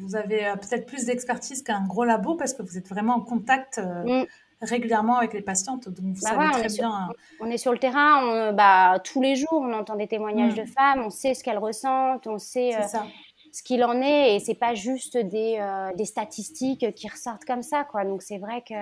[0.01, 3.79] vous avez peut-être plus d'expertise qu'un gros labo parce que vous êtes vraiment en contact
[3.79, 4.25] mm
[4.61, 7.09] régulièrement avec les patientes, donc vous bah savez très bien.
[7.41, 10.69] on est sur le terrain, bah, tous les jours, on entend des témoignages de mm.
[10.69, 12.83] femmes, on sait ce qu'elles ressentent, on sait euh,
[13.53, 17.63] ce qu'il en est, et c'est pas juste des, euh, des, statistiques qui ressortent comme
[17.63, 18.05] ça, quoi.
[18.05, 18.75] Donc c'est vrai que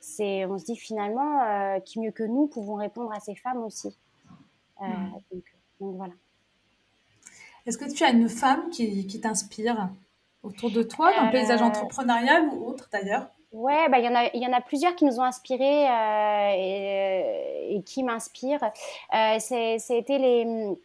[0.00, 3.62] c'est, on se dit finalement, euh, qui mieux que nous pouvons répondre à ces femmes
[3.62, 3.96] aussi.
[4.80, 5.12] Mm.
[5.32, 6.14] Donc, voilà.
[7.66, 9.90] Est-ce que tu as une femme qui, qui t'inspire
[10.42, 13.30] autour de toi, dans le paysage entrepreneurial ou autre d'ailleurs?
[13.52, 16.52] Ouais, bah, il y, en a, y en a plusieurs qui nous ont inspirés euh,
[16.56, 18.62] et, et, qui m'inspirent.
[19.12, 20.76] Euh, C'était les hum,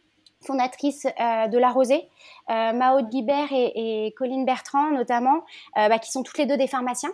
[0.44, 2.08] fondatrices euh, de La Rosée,
[2.50, 5.44] euh, Maude Guibert et, et, Colline Bertrand notamment,
[5.78, 7.12] euh, bah, qui sont toutes les deux des pharmaciens.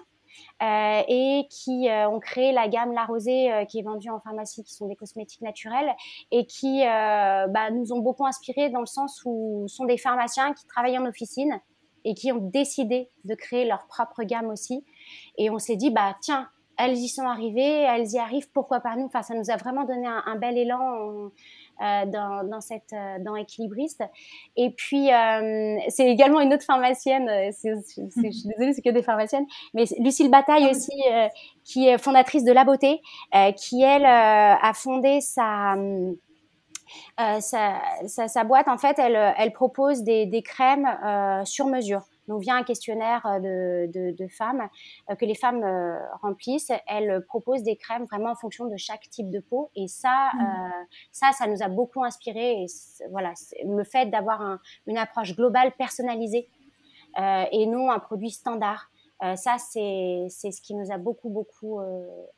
[0.62, 4.72] Euh, et qui ont créé la gamme La Rosée qui est vendue en pharmacie, qui
[4.72, 5.92] sont des cosmétiques naturels
[6.30, 10.64] et qui bah, nous ont beaucoup inspirés dans le sens où sont des pharmaciens qui
[10.66, 11.60] travaillent en officine
[12.04, 14.84] et qui ont décidé de créer leur propre gamme aussi.
[15.38, 16.48] Et on s'est dit, bah tiens,
[16.78, 19.04] elles y sont arrivées, elles y arrivent, pourquoi pas nous?
[19.04, 21.30] Enfin, ça nous a vraiment donné un, bel élan
[21.80, 24.02] euh, dans, dans, cette euh, dans équilibriste.
[24.56, 27.28] Et puis euh, c'est également une autre pharmacienne.
[27.28, 31.28] Je suis désolée, c'est que des pharmaciennes, mais Lucille Bataille ah aussi, euh,
[31.64, 33.00] qui est fondatrice de La Beauté,
[33.56, 35.76] qui elle a fondé sa
[37.20, 42.02] euh, sa, sa, boîte, en fait, elle, elle propose des, des crèmes euh, sur mesure.
[42.28, 44.68] Donc, via un questionnaire euh, de, de, de femmes
[45.10, 49.08] euh, que les femmes euh, remplissent, elle propose des crèmes vraiment en fonction de chaque
[49.10, 49.70] type de peau.
[49.74, 50.72] Et ça, mmh.
[51.10, 52.62] ça, ça nous a beaucoup inspiré.
[52.62, 52.66] Et
[53.10, 53.32] voilà,
[53.64, 56.48] le fait d'avoir un, une approche globale, personnalisée,
[57.16, 58.90] et non un produit standard.
[59.20, 61.78] ça, c'est ce qui nous a beaucoup, beaucoup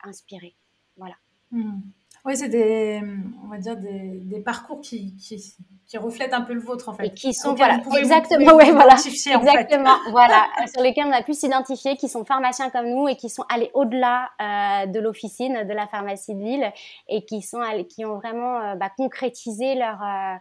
[0.03, 0.53] inspiré.
[0.97, 1.15] Voilà.
[1.51, 1.79] Mmh.
[2.25, 3.01] Oui, c'est des,
[3.43, 5.55] on va dire des, des parcours qui, qui,
[5.87, 7.07] qui reflètent un peu le vôtre en fait.
[7.07, 11.95] Et qui sont voilà exactement ouais voilà exactement voilà sur lesquels on a pu s'identifier,
[11.95, 15.87] qui sont pharmaciens comme nous et qui sont allés au-delà euh, de l'officine de la
[15.87, 16.71] pharmacie de ville
[17.07, 20.35] et qui sont allés, qui ont vraiment euh, bah, concrétisé leur euh,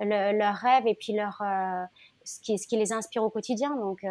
[0.00, 1.84] le, leur rêve et puis leur euh,
[2.24, 3.76] ce qui ce qui les inspire au quotidien.
[3.76, 4.04] Donc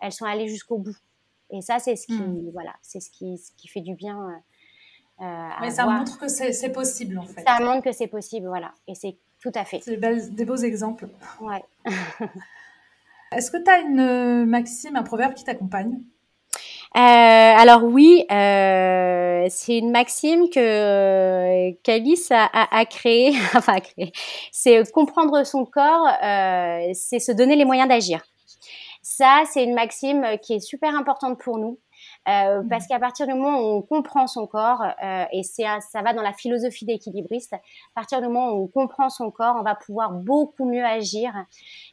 [0.00, 0.96] elles sont allées jusqu'au bout.
[1.50, 2.50] Et ça c'est ce qui mmh.
[2.52, 4.40] voilà c'est ce qui ce qui fait du bien.
[5.20, 7.42] Euh, Mais ça montre que c'est possible en fait.
[7.42, 8.72] Ça montre que c'est possible, voilà.
[8.86, 9.80] Et c'est tout à fait.
[9.82, 11.08] C'est des beaux exemples.
[11.40, 11.64] Ouais.
[13.32, 16.00] Est-ce que tu as une maxime, un proverbe qui t'accompagne?
[16.96, 23.76] Euh, alors oui, euh, c'est une maxime que euh, qu'Alice a, a, a créée, enfin
[23.76, 24.10] a.
[24.52, 28.22] C'est comprendre son corps, euh, c'est se donner les moyens d'agir.
[29.02, 31.78] Ça, c'est une maxime qui est super importante pour nous.
[32.28, 36.02] Euh, parce qu'à partir du moment où on comprend son corps, euh, et c'est ça
[36.02, 37.60] va dans la philosophie d'équilibriste, à
[37.94, 41.32] partir du moment où on comprend son corps, on va pouvoir beaucoup mieux agir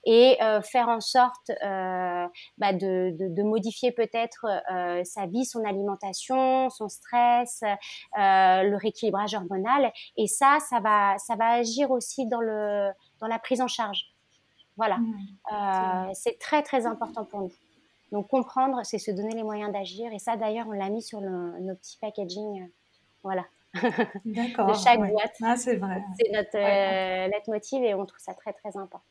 [0.03, 4.47] et euh, faire en sorte bah de, de, de, modifier peut-être
[5.05, 7.63] sa vie, son alimentation, son stress,
[8.15, 9.91] le rééquilibrage hormonal.
[10.17, 14.13] Et ça, ça va, ça va agir aussi dans, le, dans la prise en charge.
[14.77, 17.51] Voilà, mmh, c'est très très important pour nous.
[18.15, 20.09] Donc comprendre, c'est se donner les moyens d'agir.
[20.13, 22.63] Et ça, d'ailleurs, on l'a mis sur le, nos petits packaging.
[22.63, 22.67] Euh,
[23.23, 23.43] voilà.
[24.25, 24.67] D'accord.
[24.67, 25.35] de chaque boîte.
[25.43, 26.01] Ah, c'est vrai.
[26.17, 27.29] C'est notre ouais.
[27.29, 29.03] euh, et on trouve ça très, très important.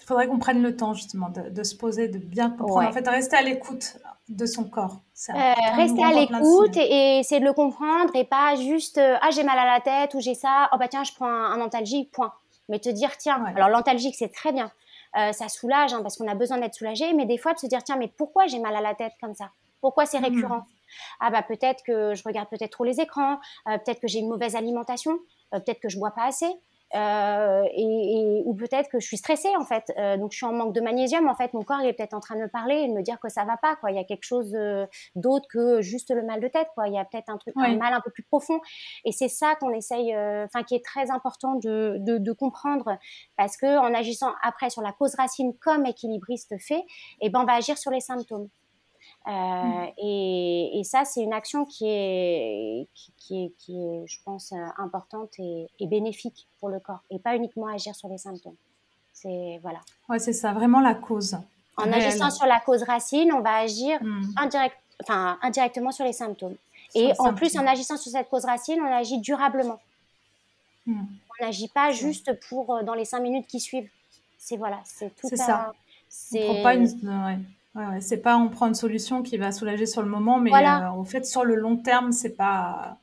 [0.00, 2.78] Il faudrait qu'on prenne le temps justement de, de se poser, de bien comprendre.
[2.78, 2.86] Ouais.
[2.86, 3.98] En fait, rester à l'écoute
[4.30, 5.02] de son corps.
[5.28, 9.28] Euh, rester à l'écoute et, et essayer de le comprendre et pas juste euh, ah
[9.30, 11.60] j'ai mal à la tête ou j'ai ça oh bah tiens je prends un, un
[11.60, 12.32] antalgique point.
[12.70, 14.72] Mais te dire tiens alors l'antalgique c'est très bien
[15.16, 17.66] euh, ça soulage hein, parce qu'on a besoin d'être soulagé, mais des fois de se
[17.66, 19.50] dire tiens mais pourquoi j'ai mal à la tête comme ça?
[19.80, 20.24] Pourquoi c'est mmh.
[20.24, 20.58] récurrent?
[20.58, 20.66] Mmh.
[21.20, 23.38] Ah bah peut-être que je regarde peut-être trop les écrans,
[23.68, 25.18] euh, peut-être que j'ai une mauvaise alimentation,
[25.54, 26.50] euh, peut-être que je bois pas assez,
[26.94, 30.46] euh, et, et, ou peut-être que je suis stressée en fait, euh, donc je suis
[30.46, 31.28] en manque de magnésium.
[31.28, 33.02] En fait, mon corps il est peut-être en train de me parler et de me
[33.02, 33.76] dire que ça va pas.
[33.76, 36.68] Quoi, il y a quelque chose euh, d'autre que juste le mal de tête.
[36.74, 37.66] Quoi, il y a peut-être un truc, oui.
[37.66, 38.60] un mal un peu plus profond.
[39.04, 42.96] Et c'est ça qu'on essaye, euh, enfin qui est très important de, de, de, comprendre,
[43.36, 46.84] parce que en agissant après sur la cause racine comme équilibriste fait, et
[47.22, 48.48] eh ben on va agir sur les symptômes.
[49.26, 49.92] Euh, mmh.
[49.98, 54.52] et, et, ça, c'est une action qui est, qui, qui, est, qui est, je pense,
[54.52, 58.56] euh, importante et, et, bénéfique pour le corps, et pas uniquement agir sur les symptômes.
[59.14, 59.80] C'est voilà.
[60.10, 61.38] Ouais, c'est ça, vraiment la cause.
[61.78, 61.94] En réelle.
[61.94, 64.22] agissant sur la cause racine, on va agir mmh.
[64.36, 66.56] indirect, enfin, indirectement sur les symptômes.
[66.90, 67.34] Sur et les en symptômes.
[67.36, 69.80] plus, en agissant sur cette cause racine, on agit durablement.
[70.86, 71.00] Mmh.
[71.00, 73.88] On n'agit pas juste pour euh, dans les cinq minutes qui suivent.
[74.36, 75.28] C'est voilà, c'est tout.
[75.30, 75.72] C'est ça.
[76.10, 76.84] C'est pas une.
[76.84, 77.38] Ouais
[77.74, 80.50] Ouais, ouais, c'est pas on prend une solution qui va soulager sur le moment, mais
[80.50, 80.86] voilà.
[80.86, 82.98] euh, en fait sur le long terme, c'est pas.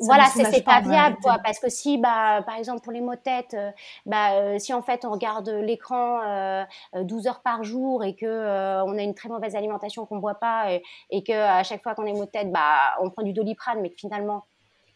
[0.00, 1.38] Voilà, c'est pas, pas viable, quoi.
[1.42, 3.70] Parce que si, bah, par exemple, pour les maux de tête, euh,
[4.06, 6.64] bah, euh, si en fait on regarde l'écran euh,
[6.94, 10.36] 12 heures par jour et que euh, on a une très mauvaise alimentation qu'on boit
[10.36, 13.22] pas et, et que à chaque fois qu'on a maux de tête, bah, on prend
[13.22, 14.44] du doliprane, mais que finalement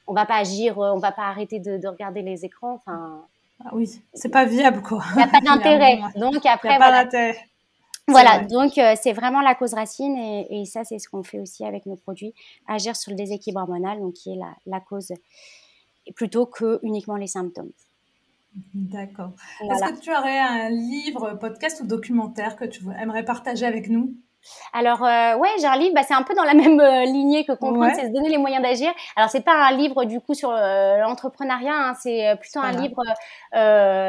[0.06, 2.74] on va pas agir, on va pas arrêter de, de regarder les écrans.
[2.74, 3.22] Enfin.
[3.64, 5.02] Ah oui, c'est pas viable, quoi.
[5.12, 6.00] Il n'y a pas d'intérêt.
[6.16, 7.32] Donc après, y a pas voilà.
[8.08, 11.38] Voilà, donc euh, c'est vraiment la cause racine et, et ça c'est ce qu'on fait
[11.38, 12.34] aussi avec nos produits,
[12.66, 15.12] agir sur le déséquilibre hormonal, donc qui est la, la cause,
[16.14, 17.70] plutôt que uniquement les symptômes.
[18.74, 19.30] D'accord.
[19.60, 19.86] Voilà.
[19.86, 24.14] Est-ce que tu aurais un livre, podcast ou documentaire que tu aimerais partager avec nous?
[24.72, 27.44] Alors euh, ouais, j'ai un livre, bah, c'est un peu dans la même euh, lignée
[27.44, 27.94] que comprendre, ouais.
[27.94, 28.92] c'est se donner les moyens d'agir.
[29.16, 33.02] Alors c'est pas un livre du coup sur euh, l'entrepreneuriat, hein, c'est plutôt un livre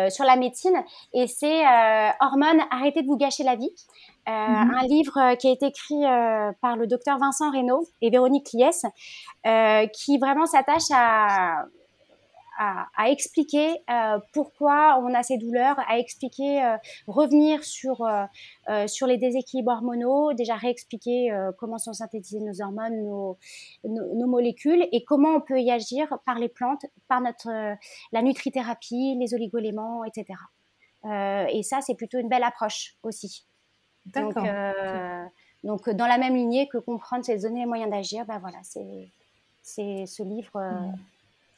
[0.10, 1.64] sur la médecine et c'est
[2.20, 3.72] Hormones, arrêtez de vous gâcher la vie.
[4.26, 4.80] Mm -hmm.
[4.80, 6.04] Un livre qui a été écrit
[6.62, 8.86] par le docteur Vincent Reynaud et Véronique Liès,
[9.98, 11.66] qui vraiment s'attache à
[12.58, 16.78] à, à expliquer euh, pourquoi on a ces douleurs, à expliquer, euh,
[17.08, 23.38] revenir sur, euh, sur les déséquilibres hormonaux, déjà réexpliquer comment sont synthétisées nos hormones, nos,
[23.84, 27.50] nos, nos, molécules et comment on peut y agir par les plantes, par notre,
[28.12, 30.40] la nutrithérapie, les oligoéléments, etc.
[31.06, 33.46] et ça, c'est plutôt une belle approche aussi.
[34.06, 34.36] Donc,
[35.64, 40.06] donc, dans la même lignée que comprendre, c'est donner les moyens d'agir, ben voilà, c'est
[40.06, 40.60] ce livre.
[40.60, 40.96] Mmh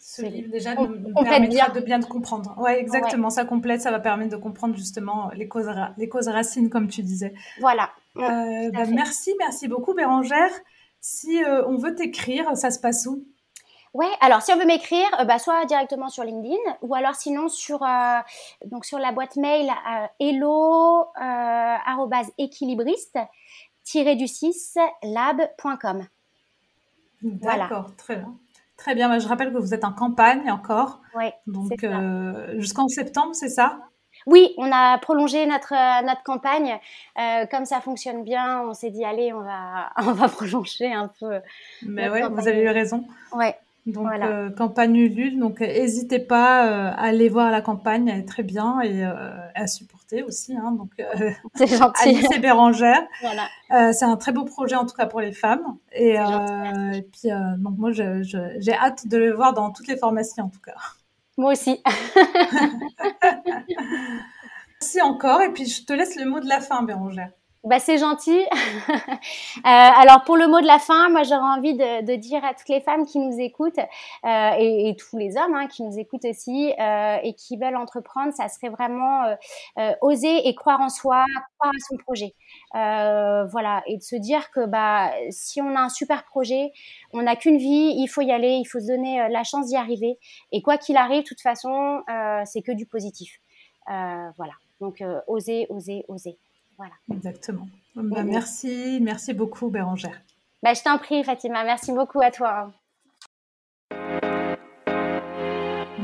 [0.07, 1.69] ce livre déjà nous, nous permettra bien.
[1.73, 2.53] de bien te comprendre.
[2.59, 3.29] Ouais, exactement.
[3.29, 3.33] Ouais.
[3.33, 7.01] Ça complète, ça va permettre de comprendre justement les causes, les causes racines, comme tu
[7.01, 7.33] disais.
[7.59, 7.89] Voilà.
[8.17, 10.51] Euh, bah, merci, merci beaucoup, Bérangère.
[11.01, 13.25] Si euh, on veut t'écrire, ça se passe où?
[13.95, 17.49] Ouais, alors si on veut m'écrire, euh, bah, soit directement sur LinkedIn ou alors sinon
[17.49, 18.19] sur euh,
[18.65, 21.07] donc sur la boîte mail euh, hello
[22.37, 23.17] équilibriste
[23.91, 26.05] du 6 lab.com.
[27.23, 27.85] D'accord, voilà.
[27.97, 28.37] très bien.
[28.85, 29.17] Très bien.
[29.17, 31.01] Je rappelle que vous êtes en campagne encore.
[31.15, 31.31] Oui.
[31.47, 33.79] Donc euh, jusqu'en septembre, c'est ça?
[34.27, 35.73] Oui, on a prolongé notre,
[36.05, 36.79] notre campagne.
[37.49, 41.41] comme ça fonctionne bien, on s'est dit, allez, on va, on va prolonger un peu.
[41.81, 43.05] Mais oui, vous avez eu raison.
[43.33, 43.55] Ouais.
[43.85, 45.37] Donc, euh, campagne Ulule.
[45.39, 48.07] Donc, n'hésitez pas euh, à aller voir la campagne.
[48.07, 49.13] Elle est très bien et euh,
[49.53, 50.55] à supporter aussi.
[50.55, 50.89] Hein, donc,
[51.55, 52.09] c'est gentil.
[52.09, 53.03] Alice et Bérangère.
[53.21, 53.93] Voilà.
[53.93, 55.77] c'est un très beau projet, en tout cas, pour les femmes.
[55.91, 60.49] Et, et puis, donc, moi, j'ai hâte de le voir dans toutes les formations, en
[60.49, 60.75] tout cas.
[61.37, 61.81] Moi aussi.
[64.81, 65.41] Merci encore.
[65.41, 67.31] Et puis, je te laisse le mot de la fin, Bérangère.
[67.65, 68.39] Bah, c'est gentil.
[68.39, 72.69] euh, alors pour le mot de la fin, moi j'aurais envie de, dire à toutes
[72.69, 76.71] les femmes qui nous écoutent euh, et, tous les hommes hein, qui nous écoutent aussi
[76.79, 79.35] euh, et qui veulent entreprendre, ça serait vraiment
[80.01, 81.25] oser et croire en soi,
[81.57, 82.35] croire à son projet.
[82.71, 86.71] Voilà et de se dire que bah si on a un super projet,
[87.13, 89.75] on n'a qu'une vie, il faut y aller, il faut se donner la chance d'y
[89.75, 90.19] arriver
[90.51, 92.03] et quoi qu'il arrive, de toute façon,
[92.45, 93.39] c'est que du positif.
[93.87, 94.53] voilà.
[94.81, 96.37] Donc oser, oser, oser.
[96.77, 96.93] Voilà.
[97.11, 97.67] Exactement.
[97.95, 100.21] Bah, merci, merci beaucoup Bérangère.
[100.63, 102.71] Bah, je t'en prie Fatima, merci beaucoup à toi.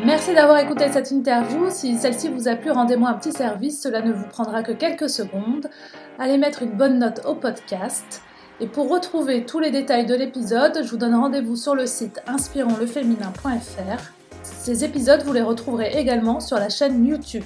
[0.03, 1.69] Merci d'avoir écouté cette interview.
[1.69, 3.81] Si celle-ci vous a plu, rendez-moi un petit service.
[3.81, 5.69] Cela ne vous prendra que quelques secondes.
[6.17, 8.23] Allez mettre une bonne note au podcast.
[8.59, 12.19] Et pour retrouver tous les détails de l'épisode, je vous donne rendez-vous sur le site
[12.25, 14.11] inspironsleféminin.fr.
[14.43, 17.43] Ces épisodes, vous les retrouverez également sur la chaîne YouTube.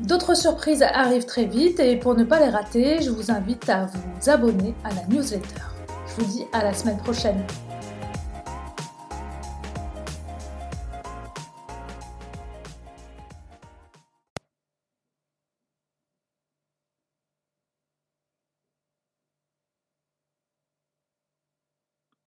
[0.00, 3.84] D'autres surprises arrivent très vite et pour ne pas les rater, je vous invite à
[3.86, 5.60] vous abonner à la newsletter.
[6.06, 7.44] Je vous dis à la semaine prochaine.